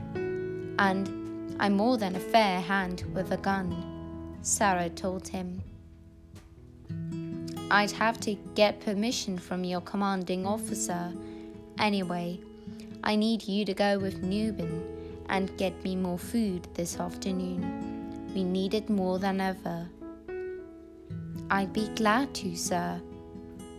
and 0.78 1.17
I'm 1.60 1.76
more 1.76 1.96
than 1.96 2.14
a 2.14 2.20
fair 2.20 2.60
hand 2.60 3.04
with 3.14 3.32
a 3.32 3.36
gun, 3.36 3.74
Sarah 4.42 4.88
told 4.88 5.26
him. 5.26 5.60
I'd 7.70 7.90
have 7.90 8.20
to 8.20 8.34
get 8.54 8.80
permission 8.80 9.38
from 9.38 9.64
your 9.64 9.80
commanding 9.80 10.46
officer. 10.46 11.12
Anyway, 11.78 12.40
I 13.02 13.16
need 13.16 13.46
you 13.46 13.64
to 13.64 13.74
go 13.74 13.98
with 13.98 14.22
Nubin 14.22 14.82
and 15.28 15.56
get 15.58 15.82
me 15.82 15.96
more 15.96 16.18
food 16.18 16.66
this 16.74 16.98
afternoon. 16.98 18.30
We 18.34 18.44
need 18.44 18.74
it 18.74 18.88
more 18.88 19.18
than 19.18 19.40
ever. 19.40 19.88
I'd 21.50 21.72
be 21.72 21.88
glad 21.88 22.34
to, 22.36 22.56
sir. 22.56 23.00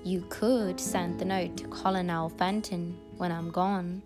You 0.03 0.25
could 0.29 0.79
send 0.79 1.19
the 1.19 1.25
note 1.25 1.57
to 1.57 1.67
Colonel 1.67 2.29
Fenton 2.29 2.97
when 3.17 3.31
I'm 3.31 3.51
gone. 3.51 4.01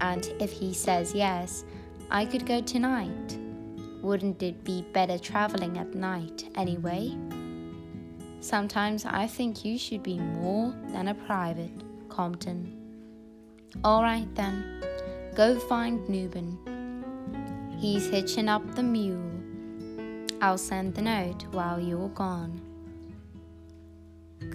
And 0.00 0.26
if 0.40 0.52
he 0.52 0.74
says 0.74 1.14
yes, 1.14 1.64
I 2.10 2.24
could 2.24 2.46
go 2.46 2.60
tonight. 2.60 3.38
Wouldn't 4.02 4.42
it 4.42 4.64
be 4.64 4.82
better 4.92 5.18
traveling 5.18 5.76
at 5.76 5.94
night 5.94 6.48
anyway? 6.54 7.16
Sometimes 8.40 9.04
I 9.04 9.26
think 9.26 9.64
you 9.64 9.76
should 9.78 10.02
be 10.02 10.18
more 10.18 10.74
than 10.92 11.08
a 11.08 11.14
private, 11.14 11.82
Compton. 12.08 12.74
All 13.84 14.02
right 14.02 14.32
then. 14.34 14.82
Go 15.34 15.58
find 15.58 16.00
Nubin. 16.08 16.56
He's 17.78 18.08
hitching 18.08 18.48
up 18.48 18.74
the 18.74 18.82
mule. 18.82 19.30
I'll 20.40 20.58
send 20.58 20.94
the 20.94 21.02
note 21.02 21.44
while 21.52 21.80
you're 21.80 22.08
gone. 22.08 22.60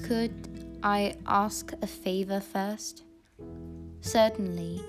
Could 0.04 0.48
I 0.82 1.16
ask 1.28 1.72
a 1.82 1.88
favor 1.88 2.40
first? 2.40 3.04
Certainly. 4.02 4.82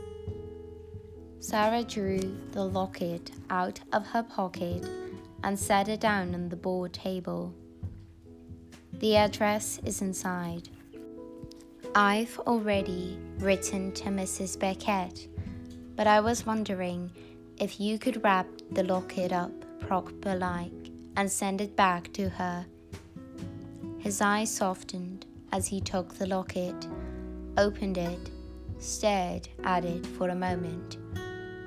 Sarah 1.47 1.83
drew 1.85 2.21
the 2.53 2.65
locket 2.65 3.31
out 3.51 3.79
of 3.93 4.07
her 4.07 4.23
pocket 4.23 4.83
and 5.43 5.59
set 5.59 5.91
it 5.91 6.01
down 6.01 6.35
on 6.35 6.49
the 6.49 6.57
board 6.57 6.95
table. 6.95 7.53
The 8.95 9.17
address 9.17 9.79
is 9.85 10.01
inside. 10.01 10.71
I've 11.95 12.39
already 12.47 13.19
written 13.41 13.93
to 13.93 14.05
Mrs. 14.05 14.59
Beckett 14.59 15.29
but 15.97 16.07
I 16.07 16.21
was 16.21 16.47
wondering 16.47 17.11
if 17.59 17.79
you 17.79 17.99
could 17.99 18.25
wrap 18.25 18.47
the 18.71 18.83
locket 18.83 19.31
up 19.31 19.53
proper 19.81 20.35
like 20.35 20.91
and 21.19 21.31
send 21.31 21.61
it 21.61 21.77
back 21.77 22.11
to 22.15 22.31
her. 22.31 22.65
His 23.99 24.23
eyes 24.23 24.51
softened 24.51 25.27
as 25.53 25.67
he 25.67 25.83
took 25.83 26.15
the 26.15 26.27
locket, 26.27 26.89
opened 27.59 27.99
it, 27.99 28.31
stared 28.79 29.47
at 29.63 29.85
it 29.85 30.07
for 30.07 30.31
a 30.31 30.35
moment, 30.35 30.97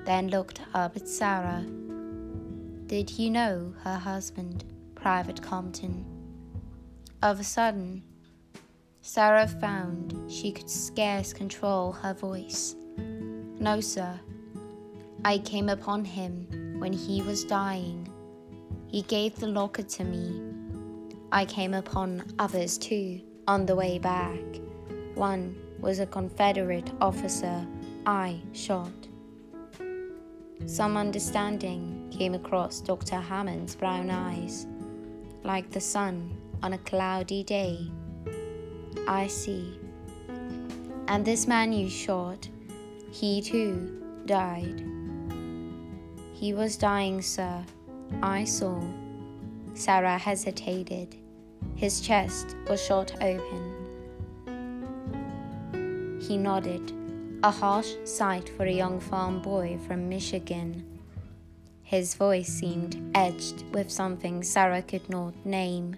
then 0.07 0.29
looked 0.29 0.61
up 0.73 0.95
at 0.95 1.05
Sarah. 1.05 1.65
Did 2.85 3.11
you 3.19 3.29
know 3.29 3.73
her 3.83 3.97
husband, 3.97 4.63
Private 4.95 5.41
Compton? 5.41 6.05
Of 7.21 7.41
a 7.41 7.43
sudden, 7.43 8.03
Sarah 9.01 9.49
found 9.49 10.31
she 10.31 10.53
could 10.53 10.69
scarce 10.69 11.33
control 11.33 11.91
her 11.91 12.13
voice. 12.13 12.73
No, 13.59 13.81
sir. 13.81 14.17
I 15.25 15.39
came 15.39 15.67
upon 15.67 16.05
him 16.05 16.75
when 16.79 16.93
he 16.93 17.21
was 17.21 17.43
dying. 17.43 18.07
He 18.87 19.01
gave 19.01 19.35
the 19.35 19.47
locket 19.47 19.89
to 19.89 20.05
me. 20.05 20.41
I 21.33 21.43
came 21.43 21.73
upon 21.73 22.23
others 22.39 22.77
too 22.77 23.19
on 23.45 23.65
the 23.65 23.75
way 23.75 23.99
back. 23.99 24.39
One 25.15 25.57
was 25.81 25.99
a 25.99 26.05
Confederate 26.05 26.89
officer 27.01 27.67
I 28.05 28.39
shot. 28.53 28.96
Some 30.65 30.97
understanding 30.97 32.09
came 32.11 32.33
across 32.33 32.81
Dr. 32.81 33.17
Hammond's 33.17 33.75
brown 33.75 34.09
eyes, 34.09 34.67
like 35.43 35.69
the 35.69 35.79
sun 35.79 36.35
on 36.63 36.73
a 36.73 36.77
cloudy 36.79 37.43
day. 37.43 37.91
I 39.07 39.27
see. 39.27 39.79
And 41.07 41.23
this 41.23 41.47
man 41.47 41.71
you 41.71 41.89
shot, 41.89 42.49
he 43.11 43.41
too 43.41 44.03
died. 44.25 44.83
He 46.33 46.53
was 46.53 46.75
dying, 46.75 47.21
sir. 47.21 47.63
I 48.21 48.43
saw. 48.43 48.81
Sarah 49.73 50.17
hesitated. 50.17 51.15
His 51.75 52.01
chest 52.01 52.55
was 52.67 52.83
shot 52.83 53.13
open. 53.21 53.73
He 56.19 56.35
nodded, 56.35 56.91
a 57.43 57.51
harsh 57.51 57.93
sight 58.03 58.49
for 58.49 58.65
a 58.65 58.71
young 58.71 58.99
farm 58.99 59.41
boy 59.41 59.77
from 59.87 60.09
Michigan. 60.09 60.83
His 61.83 62.15
voice 62.15 62.47
seemed 62.47 63.11
edged 63.13 63.63
with 63.71 63.91
something 63.91 64.41
Sarah 64.41 64.81
could 64.81 65.07
not 65.07 65.45
name. 65.45 65.93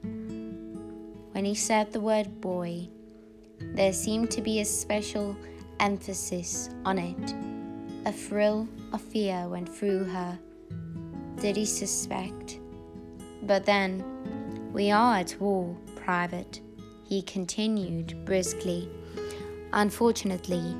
When 1.31 1.45
he 1.45 1.55
said 1.55 1.91
the 1.91 2.01
word 2.01 2.41
boy, 2.41 2.89
there 3.59 3.93
seemed 3.93 4.31
to 4.31 4.41
be 4.41 4.59
a 4.59 4.65
special 4.65 5.35
emphasis 5.79 6.69
on 6.83 6.99
it. 6.99 7.35
A 8.05 8.11
thrill 8.11 8.67
of 8.91 9.01
fear 9.01 9.47
went 9.47 9.69
through 9.69 10.03
her. 10.05 10.37
Did 11.37 11.55
he 11.55 11.65
suspect? 11.65 12.59
But 13.43 13.65
then, 13.65 14.03
we 14.73 14.91
are 14.91 15.17
at 15.17 15.39
war, 15.39 15.75
Private, 15.95 16.59
he 17.05 17.21
continued 17.21 18.25
briskly. 18.25 18.89
Unfortunately, 19.71 20.75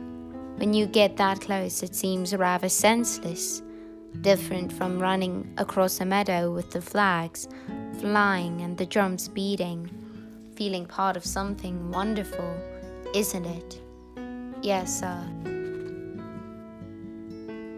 when 0.60 0.74
you 0.74 0.86
get 0.86 1.16
that 1.16 1.40
close, 1.40 1.82
it 1.84 1.96
seems 1.96 2.36
rather 2.36 2.68
senseless, 2.68 3.62
different 4.20 4.74
from 4.74 5.00
running 5.00 5.54
across 5.58 6.02
a 6.02 6.06
meadow 6.06 6.52
with 6.52 6.70
the 6.72 6.82
flags 6.82 7.48
flying 8.00 8.62
and 8.62 8.78
the 8.78 8.86
drums 8.86 9.30
beating, 9.30 9.90
feeling 10.56 10.86
part 10.86 11.16
of 11.16 11.26
something 11.26 11.92
wonderful, 11.92 12.54
isn't 13.16 13.46
it? 13.46 13.82
Yes, 14.62 15.00
sir. 15.00 15.24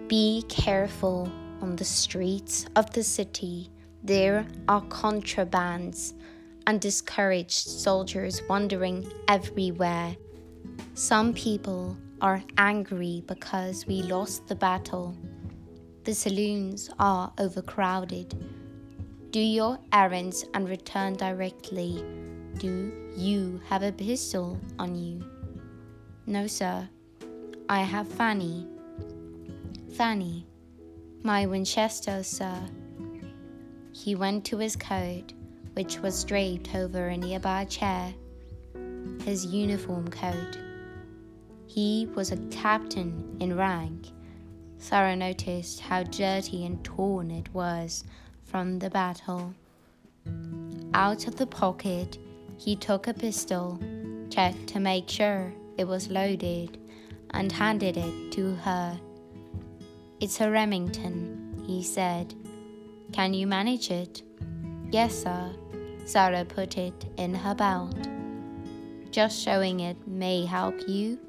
Be 0.08 0.44
careful 0.50 1.32
on 1.62 1.76
the 1.76 1.86
streets 1.86 2.66
of 2.76 2.92
the 2.94 3.04
city. 3.04 3.70
There 4.04 4.46
are 4.68 4.82
contrabands 4.82 6.14
and 6.66 6.82
discouraged 6.82 7.68
soldiers 7.68 8.42
wandering 8.50 9.12
everywhere. 9.28 10.16
Some 10.96 11.34
people 11.34 11.96
are 12.22 12.44
angry 12.58 13.24
because 13.28 13.86
we 13.88 14.04
lost 14.04 14.48
the 14.48 14.56
battle. 14.56 15.18
The 16.04 16.14
saloons 16.14 16.90
are 17.00 17.34
overcrowded. 17.38 18.36
Do 19.32 19.40
your 19.40 19.80
errands 19.92 20.46
and 20.54 20.70
return 20.70 21.14
directly. 21.14 22.04
Do 22.58 22.92
you 23.16 23.60
have 23.68 23.82
a 23.82 23.92
pistol 23.92 24.60
on 24.78 24.96
you? 24.96 25.24
No, 26.28 26.48
sir. 26.48 26.88
I 27.68 27.80
have 27.82 28.08
Fanny. 28.08 28.68
Fanny. 29.96 30.46
My 31.24 31.46
Winchester, 31.46 32.24
sir. 32.24 32.58
He 33.94 34.16
went 34.16 34.46
to 34.46 34.58
his 34.58 34.76
coat, 34.76 35.34
which 35.74 36.00
was 36.00 36.24
draped 36.24 36.76
over 36.76 37.08
a 37.08 37.18
nearby 37.18 37.66
chair. 37.66 38.14
His 39.24 39.46
uniform 39.46 40.08
coat. 40.10 40.58
He 41.74 42.10
was 42.16 42.34
a 42.34 42.38
captain 42.52 43.38
in 43.40 43.56
rank. 43.56 44.08
Sarah 44.78 45.16
noticed 45.16 45.80
how 45.80 46.04
dirty 46.04 46.66
and 46.66 46.84
torn 46.84 47.32
it 47.32 47.48
was 47.54 48.04
from 48.44 48.80
the 48.80 48.90
battle. 48.90 49.54
Out 50.94 51.28
of 51.28 51.38
the 51.38 51.48
pocket, 51.48 52.18
he 52.58 52.76
took 52.76 53.08
a 53.08 53.14
pistol, 53.14 53.80
checked 54.30 54.68
to 54.68 54.82
make 54.82 55.08
sure 55.08 55.54
it 55.78 55.88
was 55.88 56.10
loaded, 56.10 56.78
and 57.30 57.50
handed 57.54 57.96
it 57.96 58.34
to 58.34 58.54
her. 58.56 59.00
It's 60.20 60.42
a 60.42 60.52
Remington, 60.52 61.64
he 61.66 61.84
said. 61.84 62.36
Can 63.14 63.34
you 63.34 63.48
manage 63.48 63.92
it? 63.92 64.24
Yes, 64.92 65.24
sir. 65.24 65.54
Sarah 66.04 66.44
put 66.44 66.78
it 66.78 67.06
in 67.16 67.34
her 67.34 67.56
belt. 67.56 67.96
Just 69.10 69.42
showing 69.42 69.82
it 69.82 70.08
may 70.08 70.46
help 70.46 70.76
you 70.88 71.20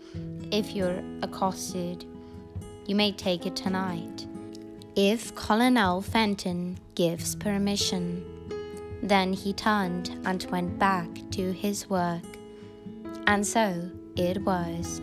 if 0.53 0.77
you're 0.77 1.03
accosted. 1.23 2.05
You 2.87 2.95
may 2.95 3.11
take 3.11 3.47
it 3.47 3.57
tonight. 3.57 4.27
If 4.95 5.35
Colonel 5.35 6.03
Fenton 6.03 6.79
gives 6.95 7.35
permission. 7.35 8.25
Then 9.03 9.33
he 9.33 9.53
turned 9.53 10.11
and 10.25 10.47
went 10.51 10.79
back 10.79 11.09
to 11.33 11.53
his 11.53 11.91
work. 11.91 12.23
And 13.27 13.45
so 13.45 13.91
it 14.15 14.41
was 14.43 15.01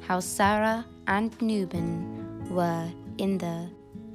how 0.00 0.20
Sarah 0.20 0.86
and 1.08 1.36
Nubin 1.42 2.48
were 2.48 2.88
in 3.18 3.36
the 3.38 3.68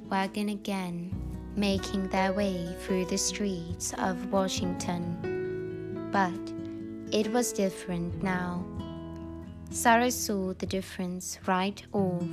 wagon 0.08 0.48
again, 0.48 1.14
making 1.54 2.08
their 2.08 2.32
way 2.32 2.74
through 2.80 3.04
the 3.04 3.18
streets 3.18 3.92
of 3.98 4.32
Washington. 4.32 6.08
But 6.10 6.32
it 7.14 7.30
was 7.32 7.52
different 7.52 8.22
now. 8.22 8.64
Sarah 9.70 10.10
saw 10.10 10.54
the 10.54 10.66
difference 10.66 11.38
right 11.46 11.82
off. 11.92 12.24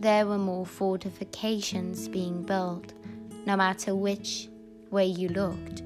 There 0.00 0.26
were 0.26 0.38
more 0.38 0.66
fortifications 0.66 2.08
being 2.08 2.42
built, 2.42 2.92
no 3.46 3.56
matter 3.56 3.94
which 3.94 4.48
way 4.90 5.06
you 5.06 5.30
looked, 5.30 5.82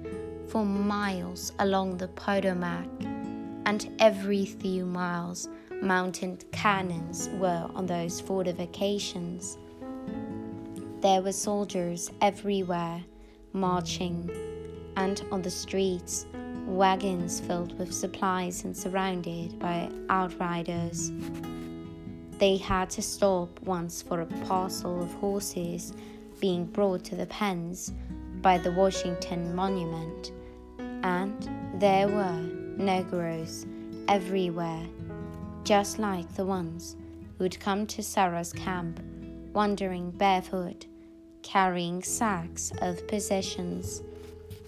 for 0.48 0.64
miles 0.64 1.52
along 1.60 1.98
the 1.98 2.08
Potomac, 2.08 2.88
and 3.64 3.88
every 4.00 4.44
few 4.44 4.84
miles 4.84 5.48
mounted 5.80 6.50
cannons 6.50 7.28
were 7.34 7.70
on 7.74 7.86
those 7.86 8.20
fortifications. 8.20 9.56
There 11.00 11.22
were 11.22 11.32
soldiers 11.32 12.10
everywhere 12.20 13.04
marching, 13.52 14.30
and 14.96 15.24
on 15.30 15.42
the 15.42 15.50
streets 15.50 16.26
wagons 16.72 17.38
filled 17.40 17.78
with 17.78 17.92
supplies 17.92 18.64
and 18.64 18.76
surrounded 18.76 19.58
by 19.58 19.90
outriders. 20.08 21.12
They 22.38 22.56
had 22.56 22.90
to 22.90 23.02
stop 23.02 23.60
once 23.62 24.02
for 24.02 24.20
a 24.20 24.26
parcel 24.46 25.02
of 25.02 25.12
horses 25.14 25.92
being 26.40 26.64
brought 26.64 27.04
to 27.04 27.14
the 27.14 27.26
pens 27.26 27.92
by 28.40 28.58
the 28.58 28.72
Washington 28.72 29.54
Monument, 29.54 30.32
and 31.04 31.48
there 31.80 32.08
were 32.08 32.40
Negroes 32.76 33.66
everywhere, 34.08 34.84
just 35.64 35.98
like 35.98 36.34
the 36.34 36.46
ones 36.46 36.96
who'd 37.38 37.60
come 37.60 37.86
to 37.86 38.02
Sarah's 38.02 38.52
camp, 38.52 39.00
wandering 39.52 40.10
barefoot, 40.10 40.86
carrying 41.42 42.02
sacks 42.02 42.72
of 42.80 43.06
possessions, 43.06 44.02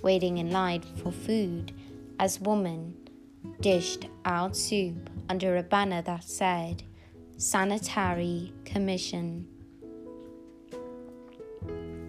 waiting 0.02 0.38
in 0.38 0.50
line 0.50 0.82
for 1.02 1.10
food 1.10 1.72
as 2.18 2.40
woman 2.40 2.94
dished 3.60 4.08
out 4.24 4.56
soup 4.56 5.10
under 5.28 5.56
a 5.56 5.62
banner 5.62 6.02
that 6.02 6.24
said 6.24 6.82
Sanitary 7.36 8.52
Commission. 8.64 9.46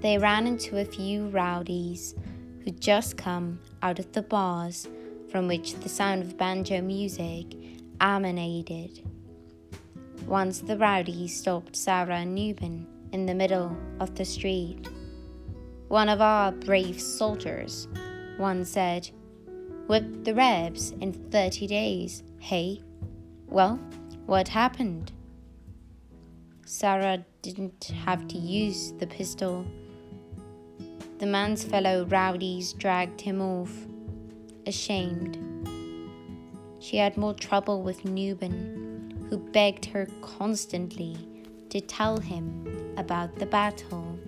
They 0.01 0.17
ran 0.17 0.45
into 0.45 0.77
a 0.77 0.85
few 0.85 1.29
rowdies 1.29 2.15
who'd 2.63 2.79
just 2.79 3.17
come 3.17 3.59
out 3.81 3.99
of 3.99 4.11
the 4.11 4.21
bars 4.21 4.87
from 5.31 5.47
which 5.47 5.73
the 5.75 5.89
sound 5.89 6.23
of 6.23 6.37
banjo 6.37 6.81
music 6.81 7.45
emanated. 7.99 9.01
Once 10.27 10.59
the 10.59 10.77
rowdies 10.77 11.39
stopped 11.39 11.75
Sarah 11.75 12.17
and 12.17 12.35
Nubin 12.35 12.87
in 13.11 13.25
the 13.25 13.33
middle 13.33 13.75
of 13.99 14.15
the 14.15 14.25
street. 14.25 14.87
One 15.87 16.09
of 16.09 16.21
our 16.21 16.51
brave 16.51 16.99
soldiers, 16.99 17.87
one 18.37 18.65
said, 18.65 19.09
with 19.87 20.25
the 20.25 20.33
Rebs 20.33 20.91
in 21.01 21.13
30 21.13 21.67
days, 21.67 22.23
hey? 22.39 22.81
Well, 23.47 23.79
what 24.25 24.47
happened? 24.47 25.11
Sarah 26.65 27.23
didn't 27.41 27.91
have 28.05 28.27
to 28.29 28.37
use 28.37 28.93
the 28.93 29.05
pistol. 29.05 29.65
The 31.19 31.27
man's 31.27 31.63
fellow 31.63 32.05
rowdies 32.05 32.73
dragged 32.73 33.21
him 33.21 33.41
off, 33.41 33.71
ashamed. 34.65 35.37
She 36.79 36.97
had 36.97 37.17
more 37.17 37.33
trouble 37.33 37.83
with 37.83 38.03
Nubin, 38.03 39.27
who 39.29 39.37
begged 39.37 39.85
her 39.85 40.07
constantly 40.21 41.17
to 41.69 41.79
tell 41.79 42.17
him 42.17 42.93
about 42.97 43.35
the 43.35 43.45
battle. 43.45 44.19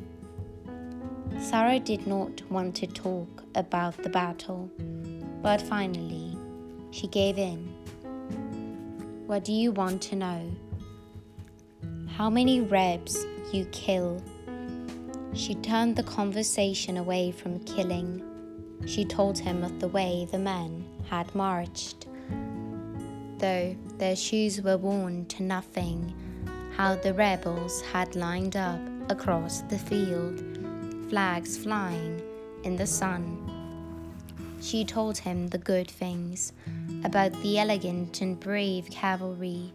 Sarah 1.40 1.80
did 1.80 2.08
not 2.08 2.42
want 2.52 2.76
to 2.78 2.88
talk 2.88 3.44
about 3.56 3.98
the 4.04 4.10
battle. 4.10 4.72
But 5.42 5.62
finally, 5.62 6.38
she 6.92 7.08
gave 7.08 7.38
in. 7.38 7.74
What 9.28 9.44
do 9.44 9.54
you 9.54 9.72
want 9.72 10.02
to 10.04 10.16
know? 10.16 10.52
How 12.08 12.30
many 12.30 12.62
rebs 12.62 13.26
you 13.52 13.66
kill? 13.72 14.24
She 15.34 15.54
turned 15.56 15.96
the 15.96 16.04
conversation 16.04 16.98
away 16.98 17.32
from 17.32 17.60
killing. 17.60 18.24
She 18.86 19.06
told 19.06 19.38
him 19.38 19.64
of 19.64 19.80
the 19.80 19.88
way 19.88 20.28
the 20.32 20.40
men 20.40 20.86
had 21.10 21.34
marched. 21.36 22.08
Though 23.38 23.76
their 23.98 24.16
shoes 24.16 24.62
were 24.62 24.78
worn 24.78 25.26
to 25.28 25.44
nothing, 25.44 26.14
how 26.76 26.96
the 26.96 27.14
rebels 27.14 27.82
had 27.82 28.16
lined 28.16 28.56
up 28.56 28.80
across 29.10 29.62
the 29.62 29.78
field, 29.78 30.42
flags 31.10 31.58
flying 31.58 32.22
in 32.64 32.76
the 32.76 32.88
sun. 32.88 33.57
She 34.60 34.84
told 34.84 35.18
him 35.20 35.48
the 35.48 35.58
good 35.58 35.90
things 35.90 36.54
about 37.04 37.32
the 37.42 37.60
elegant 37.60 38.22
and 38.22 38.40
brave 38.40 38.90
cavalry, 38.90 39.74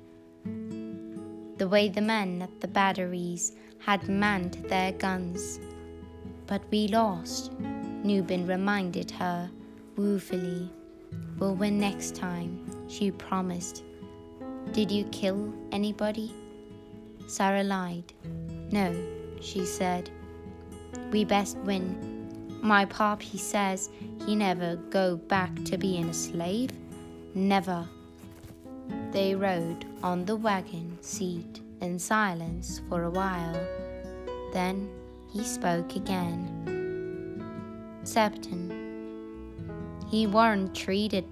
the 1.57 1.68
way 1.68 1.88
the 1.88 2.01
men 2.01 2.42
at 2.42 2.61
the 2.61 2.68
batteries 2.68 3.53
had 3.79 4.09
manned 4.09 4.55
their 4.68 4.92
guns. 4.92 5.61
But 6.47 6.62
we 6.71 6.88
lost, 6.88 7.53
Nubin 7.61 8.47
reminded 8.47 9.11
her 9.12 9.51
woefully. 9.97 10.71
We'll 11.38 11.55
win 11.55 11.79
next 11.79 12.14
time, 12.16 12.88
she 12.88 13.11
promised. 13.11 13.85
Did 14.73 14.90
you 14.90 15.05
kill 15.05 15.53
anybody? 15.71 16.35
Sarah 17.29 17.64
lied. 17.64 18.12
No, 18.71 18.95
she 19.40 19.64
said. 19.64 20.11
We 21.11 21.25
best 21.25 21.57
win. 21.59 22.12
My 22.62 22.85
pop, 22.85 23.20
he 23.20 23.38
says 23.38 23.90
he 24.25 24.37
never 24.37 24.77
go 24.77 25.16
back 25.16 25.53
to 25.64 25.77
being 25.77 26.09
a 26.09 26.14
slave. 26.14 26.70
Never. 27.35 27.85
They 29.11 29.35
rode 29.35 29.85
on 30.01 30.25
the 30.25 30.37
wagon 30.37 30.96
seat 31.01 31.61
in 31.81 31.98
silence 31.98 32.81
for 32.88 33.03
a 33.03 33.11
while. 33.11 33.61
Then 34.53 34.88
he 35.33 35.42
spoke 35.42 35.96
again. 35.96 37.42
Septon. 38.05 38.70
He 40.09 40.29
weren't 40.29 40.72
treated 40.72 41.25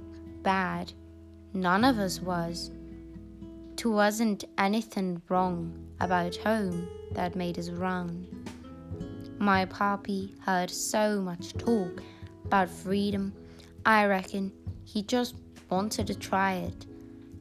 bad. 0.42 0.92
None 1.54 1.84
of 1.84 2.00
us 2.00 2.20
was. 2.20 2.72
There 3.76 3.92
wasn't 3.92 4.44
anything 4.58 5.22
wrong 5.28 5.72
about 6.00 6.34
home 6.36 6.88
that 7.12 7.36
made 7.36 7.56
us 7.56 7.70
run. 7.70 8.26
My 9.42 9.64
papi 9.64 10.38
heard 10.40 10.68
so 10.68 11.18
much 11.22 11.54
talk 11.54 12.02
about 12.44 12.68
freedom, 12.68 13.32
I 13.86 14.04
reckon 14.04 14.52
he 14.84 15.02
just 15.02 15.34
wanted 15.70 16.08
to 16.08 16.14
try 16.14 16.56
it. 16.56 16.84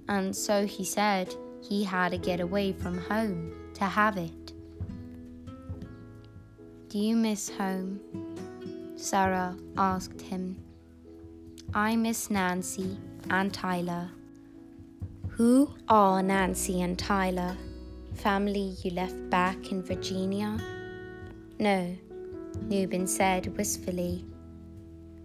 And 0.07 0.33
so 0.33 0.65
he 0.65 0.85
said 0.85 1.35
he 1.61 1.83
had 1.83 2.13
to 2.13 2.17
get 2.17 2.39
away 2.39 2.71
from 2.71 2.97
home 2.97 3.51
to 3.73 3.83
have 3.83 4.15
it. 4.15 4.53
Do 6.87 6.99
you 6.99 7.17
miss 7.17 7.49
home? 7.49 7.99
Sarah 8.95 9.57
asked 9.77 10.21
him. 10.21 10.55
I 11.73 11.97
miss 11.97 12.29
Nancy 12.29 12.97
and 13.29 13.53
Tyler. 13.53 14.09
Who 15.31 15.73
are 15.89 16.23
Nancy 16.23 16.81
and 16.81 16.97
Tyler? 16.97 17.57
Family 18.13 18.77
you 18.83 18.91
left 18.91 19.29
back 19.29 19.73
in 19.73 19.83
Virginia? 19.83 20.78
No, 21.61 21.93
Nubin 22.69 23.05
said 23.05 23.57
wistfully. 23.57 24.23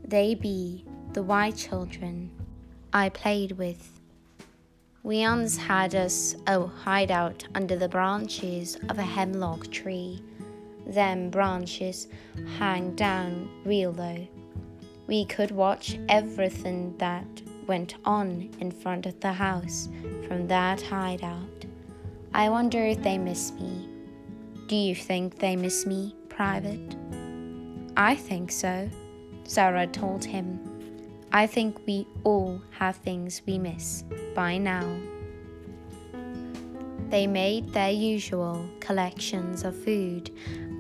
They 0.05 0.35
be 0.35 0.85
the 1.13 1.23
white 1.23 1.55
children 1.55 2.29
I 2.93 3.09
played 3.11 3.53
with. 3.53 4.01
We 5.05 5.21
once 5.21 5.57
had 5.57 5.95
us 5.95 6.35
oh, 6.49 6.65
a 6.65 6.67
hideout 6.67 7.47
under 7.55 7.77
the 7.77 7.89
branches 7.89 8.77
of 8.89 8.99
a 8.99 9.03
hemlock 9.03 9.71
tree. 9.71 10.25
Them 10.89 11.31
branches 11.31 12.09
hang 12.59 12.97
down 12.97 13.49
real 13.65 13.93
low. 13.93 14.27
We 15.07 15.27
could 15.27 15.53
watch 15.53 16.01
everything 16.09 16.97
that 16.99 17.43
went 17.69 17.95
on 18.05 18.51
in 18.59 18.73
front 18.73 19.07
of 19.07 19.21
the 19.21 19.33
house 19.33 19.89
from 20.27 20.49
that 20.49 20.83
hideout. 20.83 21.65
I 22.33 22.49
wonder 22.49 22.85
if 22.85 23.05
they 23.05 23.19
miss 23.19 23.53
me. 23.53 23.89
Do 24.67 24.75
you 24.75 24.97
think 24.97 25.39
they 25.39 25.55
miss 25.55 25.87
me? 25.87 26.17
Private? 26.35 26.97
I 27.97 28.15
think 28.17 28.51
so, 28.51 28.91
Sarah 29.45 29.87
told 29.87 30.25
him. 30.25 30.61
I 31.33 31.47
think 31.47 31.81
we 31.87 32.07
all 32.25 32.61
have 32.71 32.97
things 32.97 33.43
we 33.47 33.59
miss 33.59 34.05
by 34.35 34.59
now. 34.59 34.87
They 37.11 37.27
made 37.27 37.73
their 37.73 37.91
usual 37.91 38.69
collections 38.81 39.65
of 39.65 39.77
food 39.77 40.31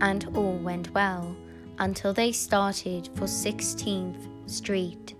and 0.00 0.28
all 0.36 0.56
went 0.58 0.92
well 0.92 1.36
until 1.78 2.12
they 2.12 2.32
started 2.32 3.08
for 3.14 3.24
16th 3.24 4.28
Street. 4.46 5.14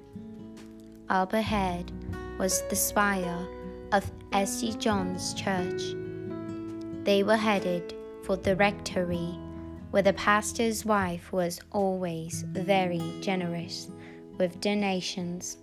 Up 1.08 1.32
ahead 1.32 1.92
was 2.38 2.62
the 2.68 2.76
spire 2.76 3.46
of 3.92 4.10
St. 4.44 4.80
John's 4.80 5.34
Church. 5.34 5.82
They 7.04 7.22
were 7.22 7.36
headed 7.36 7.94
for 8.24 8.36
the 8.36 8.56
rectory 8.56 9.38
where 9.94 10.02
the 10.02 10.12
pastor's 10.14 10.84
wife 10.84 11.32
was 11.32 11.60
always 11.70 12.42
very 12.48 13.00
generous 13.20 13.92
with 14.38 14.60
donations. 14.60 15.58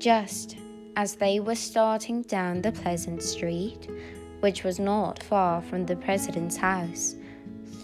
Just 0.00 0.56
as 0.96 1.14
they 1.14 1.38
were 1.38 1.54
starting 1.54 2.22
down 2.22 2.60
the 2.60 2.72
pleasant 2.72 3.22
street, 3.22 3.88
which 4.40 4.64
was 4.64 4.80
not 4.80 5.22
far 5.22 5.62
from 5.62 5.86
the 5.86 5.94
president's 5.94 6.56
house, 6.56 7.14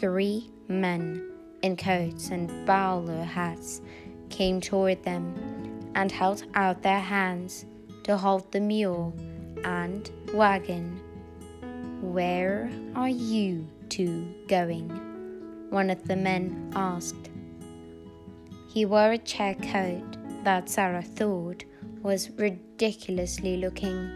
three 0.01 0.51
men 0.67 1.31
in 1.63 1.77
coats 1.77 2.31
and 2.31 2.67
bowler 2.67 3.23
hats 3.23 3.81
came 4.29 4.61
toward 4.61 5.01
them 5.05 5.93
and 5.95 6.11
held 6.11 6.43
out 6.57 6.83
their 6.83 6.99
hands 6.99 7.65
to 8.03 8.17
halt 8.17 8.51
the 8.51 8.59
mule 8.59 9.15
and 9.63 10.11
wagon. 10.35 11.01
Where 12.01 12.69
are 12.97 13.09
you 13.09 13.69
two 13.89 14.27
going? 14.49 15.12
One 15.73 15.89
of 15.89 16.07
the 16.07 16.15
men 16.15 16.71
asked. 16.77 17.31
He 18.69 18.85
wore 18.85 19.13
a 19.13 19.19
check 19.19 19.61
coat 19.63 20.17
that 20.45 20.69
Sarah 20.69 21.03
thought 21.03 21.65
was 22.03 22.31
ridiculously 22.31 23.57
looking. 23.57 24.11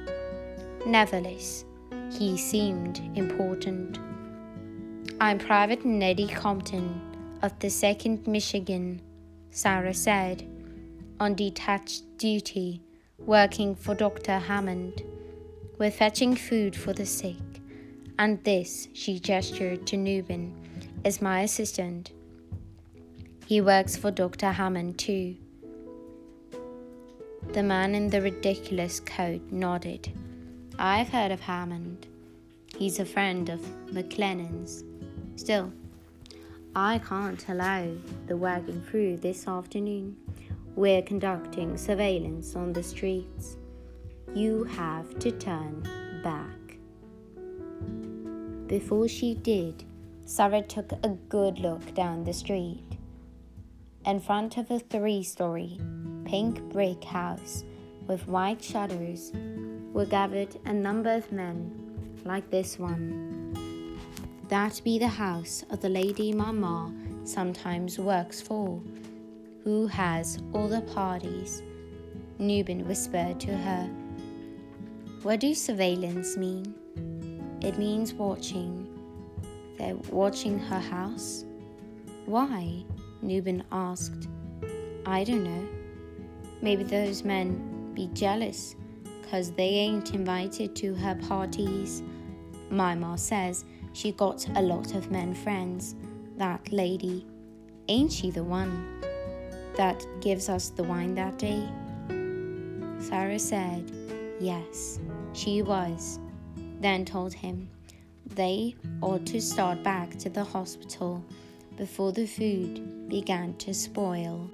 Nevertheless, 0.84 1.64
he 2.12 2.36
seemed 2.36 3.00
important. 3.14 3.98
I'm 5.18 5.38
Private 5.38 5.84
Neddy 5.84 6.28
Compton 6.28 7.00
of 7.40 7.58
the 7.58 7.68
2nd 7.68 8.26
Michigan, 8.26 9.00
Sarah 9.50 9.94
said, 9.94 10.46
on 11.18 11.34
detached 11.34 12.18
duty, 12.18 12.82
working 13.18 13.74
for 13.74 13.94
Dr. 13.94 14.38
Hammond. 14.38 15.02
We're 15.78 15.90
fetching 15.90 16.36
food 16.36 16.76
for 16.76 16.92
the 16.92 17.06
sick. 17.06 17.36
And 18.18 18.42
this, 18.44 18.88
she 18.92 19.18
gestured 19.18 19.86
to 19.86 19.96
Nubin, 19.96 20.52
is 21.06 21.22
my 21.22 21.42
assistant. 21.42 22.10
He 23.46 23.60
works 23.60 23.96
for 23.96 24.10
Dr. 24.10 24.50
Hammond 24.50 24.98
too. 24.98 25.36
The 27.52 27.62
man 27.62 27.94
in 27.94 28.10
the 28.10 28.20
ridiculous 28.20 28.98
coat 28.98 29.40
nodded. 29.52 30.12
I've 30.80 31.08
heard 31.08 31.30
of 31.30 31.38
Hammond. 31.38 32.08
He's 32.76 32.98
a 32.98 33.04
friend 33.04 33.48
of 33.48 33.60
McClellan's. 33.92 34.82
Still, 35.36 35.72
I 36.74 36.98
can't 36.98 37.48
allow 37.48 37.86
the 38.26 38.36
wagon 38.36 38.82
through 38.90 39.18
this 39.18 39.46
afternoon. 39.46 40.16
We're 40.74 41.02
conducting 41.02 41.76
surveillance 41.76 42.56
on 42.56 42.72
the 42.72 42.82
streets. 42.82 43.56
You 44.34 44.64
have 44.64 45.20
to 45.20 45.30
turn 45.30 45.88
back. 46.24 46.78
Before 48.66 49.06
she 49.06 49.34
did, 49.34 49.85
Sarah 50.28 50.60
took 50.60 50.90
a 50.90 51.16
good 51.28 51.60
look 51.60 51.94
down 51.94 52.24
the 52.24 52.32
street. 52.32 52.98
In 54.04 54.18
front 54.18 54.56
of 54.56 54.68
a 54.72 54.80
three 54.80 55.22
story, 55.22 55.78
pink 56.24 56.60
brick 56.72 57.04
house 57.04 57.62
with 58.08 58.26
white 58.26 58.62
shutters 58.62 59.30
were 59.92 60.04
gathered 60.04 60.56
a 60.64 60.72
number 60.72 61.12
of 61.12 61.30
men 61.30 61.70
like 62.24 62.50
this 62.50 62.76
one. 62.76 63.56
That 64.48 64.80
be 64.82 64.98
the 64.98 65.06
house 65.06 65.64
of 65.70 65.80
the 65.80 65.88
lady 65.88 66.32
Mama 66.32 66.92
sometimes 67.22 67.96
works 67.96 68.40
for, 68.40 68.82
who 69.62 69.86
has 69.86 70.40
all 70.52 70.66
the 70.66 70.80
parties. 70.80 71.62
Nubin 72.40 72.84
whispered 72.88 73.38
to 73.40 73.56
her. 73.56 73.88
What 75.22 75.38
do 75.38 75.54
surveillance 75.54 76.36
mean? 76.36 76.74
It 77.62 77.78
means 77.78 78.12
watching 78.12 78.85
they're 79.76 79.96
watching 80.10 80.58
her 80.58 80.80
house? 80.80 81.44
Why? 82.26 82.84
Nubin 83.22 83.62
asked. 83.72 84.28
I 85.04 85.24
don't 85.24 85.44
know. 85.44 85.68
Maybe 86.62 86.82
those 86.82 87.24
men 87.24 87.92
be 87.94 88.08
jealous 88.12 88.74
because 89.22 89.52
they 89.52 89.68
ain't 89.68 90.14
invited 90.14 90.74
to 90.76 90.94
her 90.94 91.14
parties. 91.14 92.02
My 92.70 92.94
ma 92.94 93.16
says 93.16 93.64
she 93.92 94.12
got 94.12 94.46
a 94.56 94.62
lot 94.62 94.94
of 94.94 95.10
men 95.10 95.34
friends, 95.34 95.94
that 96.36 96.72
lady. 96.72 97.26
Ain't 97.88 98.12
she 98.12 98.30
the 98.30 98.44
one 98.44 99.00
that 99.76 100.04
gives 100.20 100.48
us 100.48 100.70
the 100.70 100.82
wine 100.82 101.14
that 101.14 101.38
day? 101.38 101.68
Sarah 102.98 103.38
said, 103.38 103.90
Yes, 104.40 104.98
she 105.32 105.62
was. 105.62 106.18
Then 106.80 107.04
told 107.04 107.32
him 107.32 107.70
they 108.34 108.74
ought 109.00 109.24
to 109.26 109.40
start 109.40 109.82
back 109.82 110.16
to 110.18 110.28
the 110.30 110.44
hospital 110.44 111.24
before 111.76 112.12
the 112.12 112.26
food 112.26 113.08
began 113.08 113.54
to 113.54 113.72
spoil. 113.72 114.50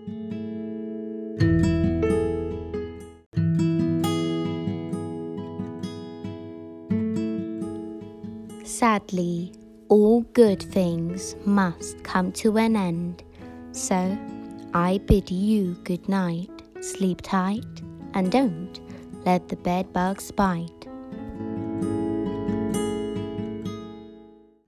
Sadly, 8.64 9.52
all 9.88 10.22
good 10.32 10.62
things 10.62 11.36
must 11.44 12.02
come 12.02 12.32
to 12.32 12.58
an 12.58 12.74
end. 12.74 13.22
So 13.72 14.18
I 14.74 14.98
bid 15.06 15.30
you 15.30 15.74
good 15.84 16.08
night, 16.08 16.50
sleep 16.80 17.20
tight, 17.22 17.64
and 18.14 18.32
don't 18.32 18.80
let 19.24 19.48
the 19.48 19.56
bed 19.56 19.92
bugs 19.92 20.30
bite. 20.30 20.81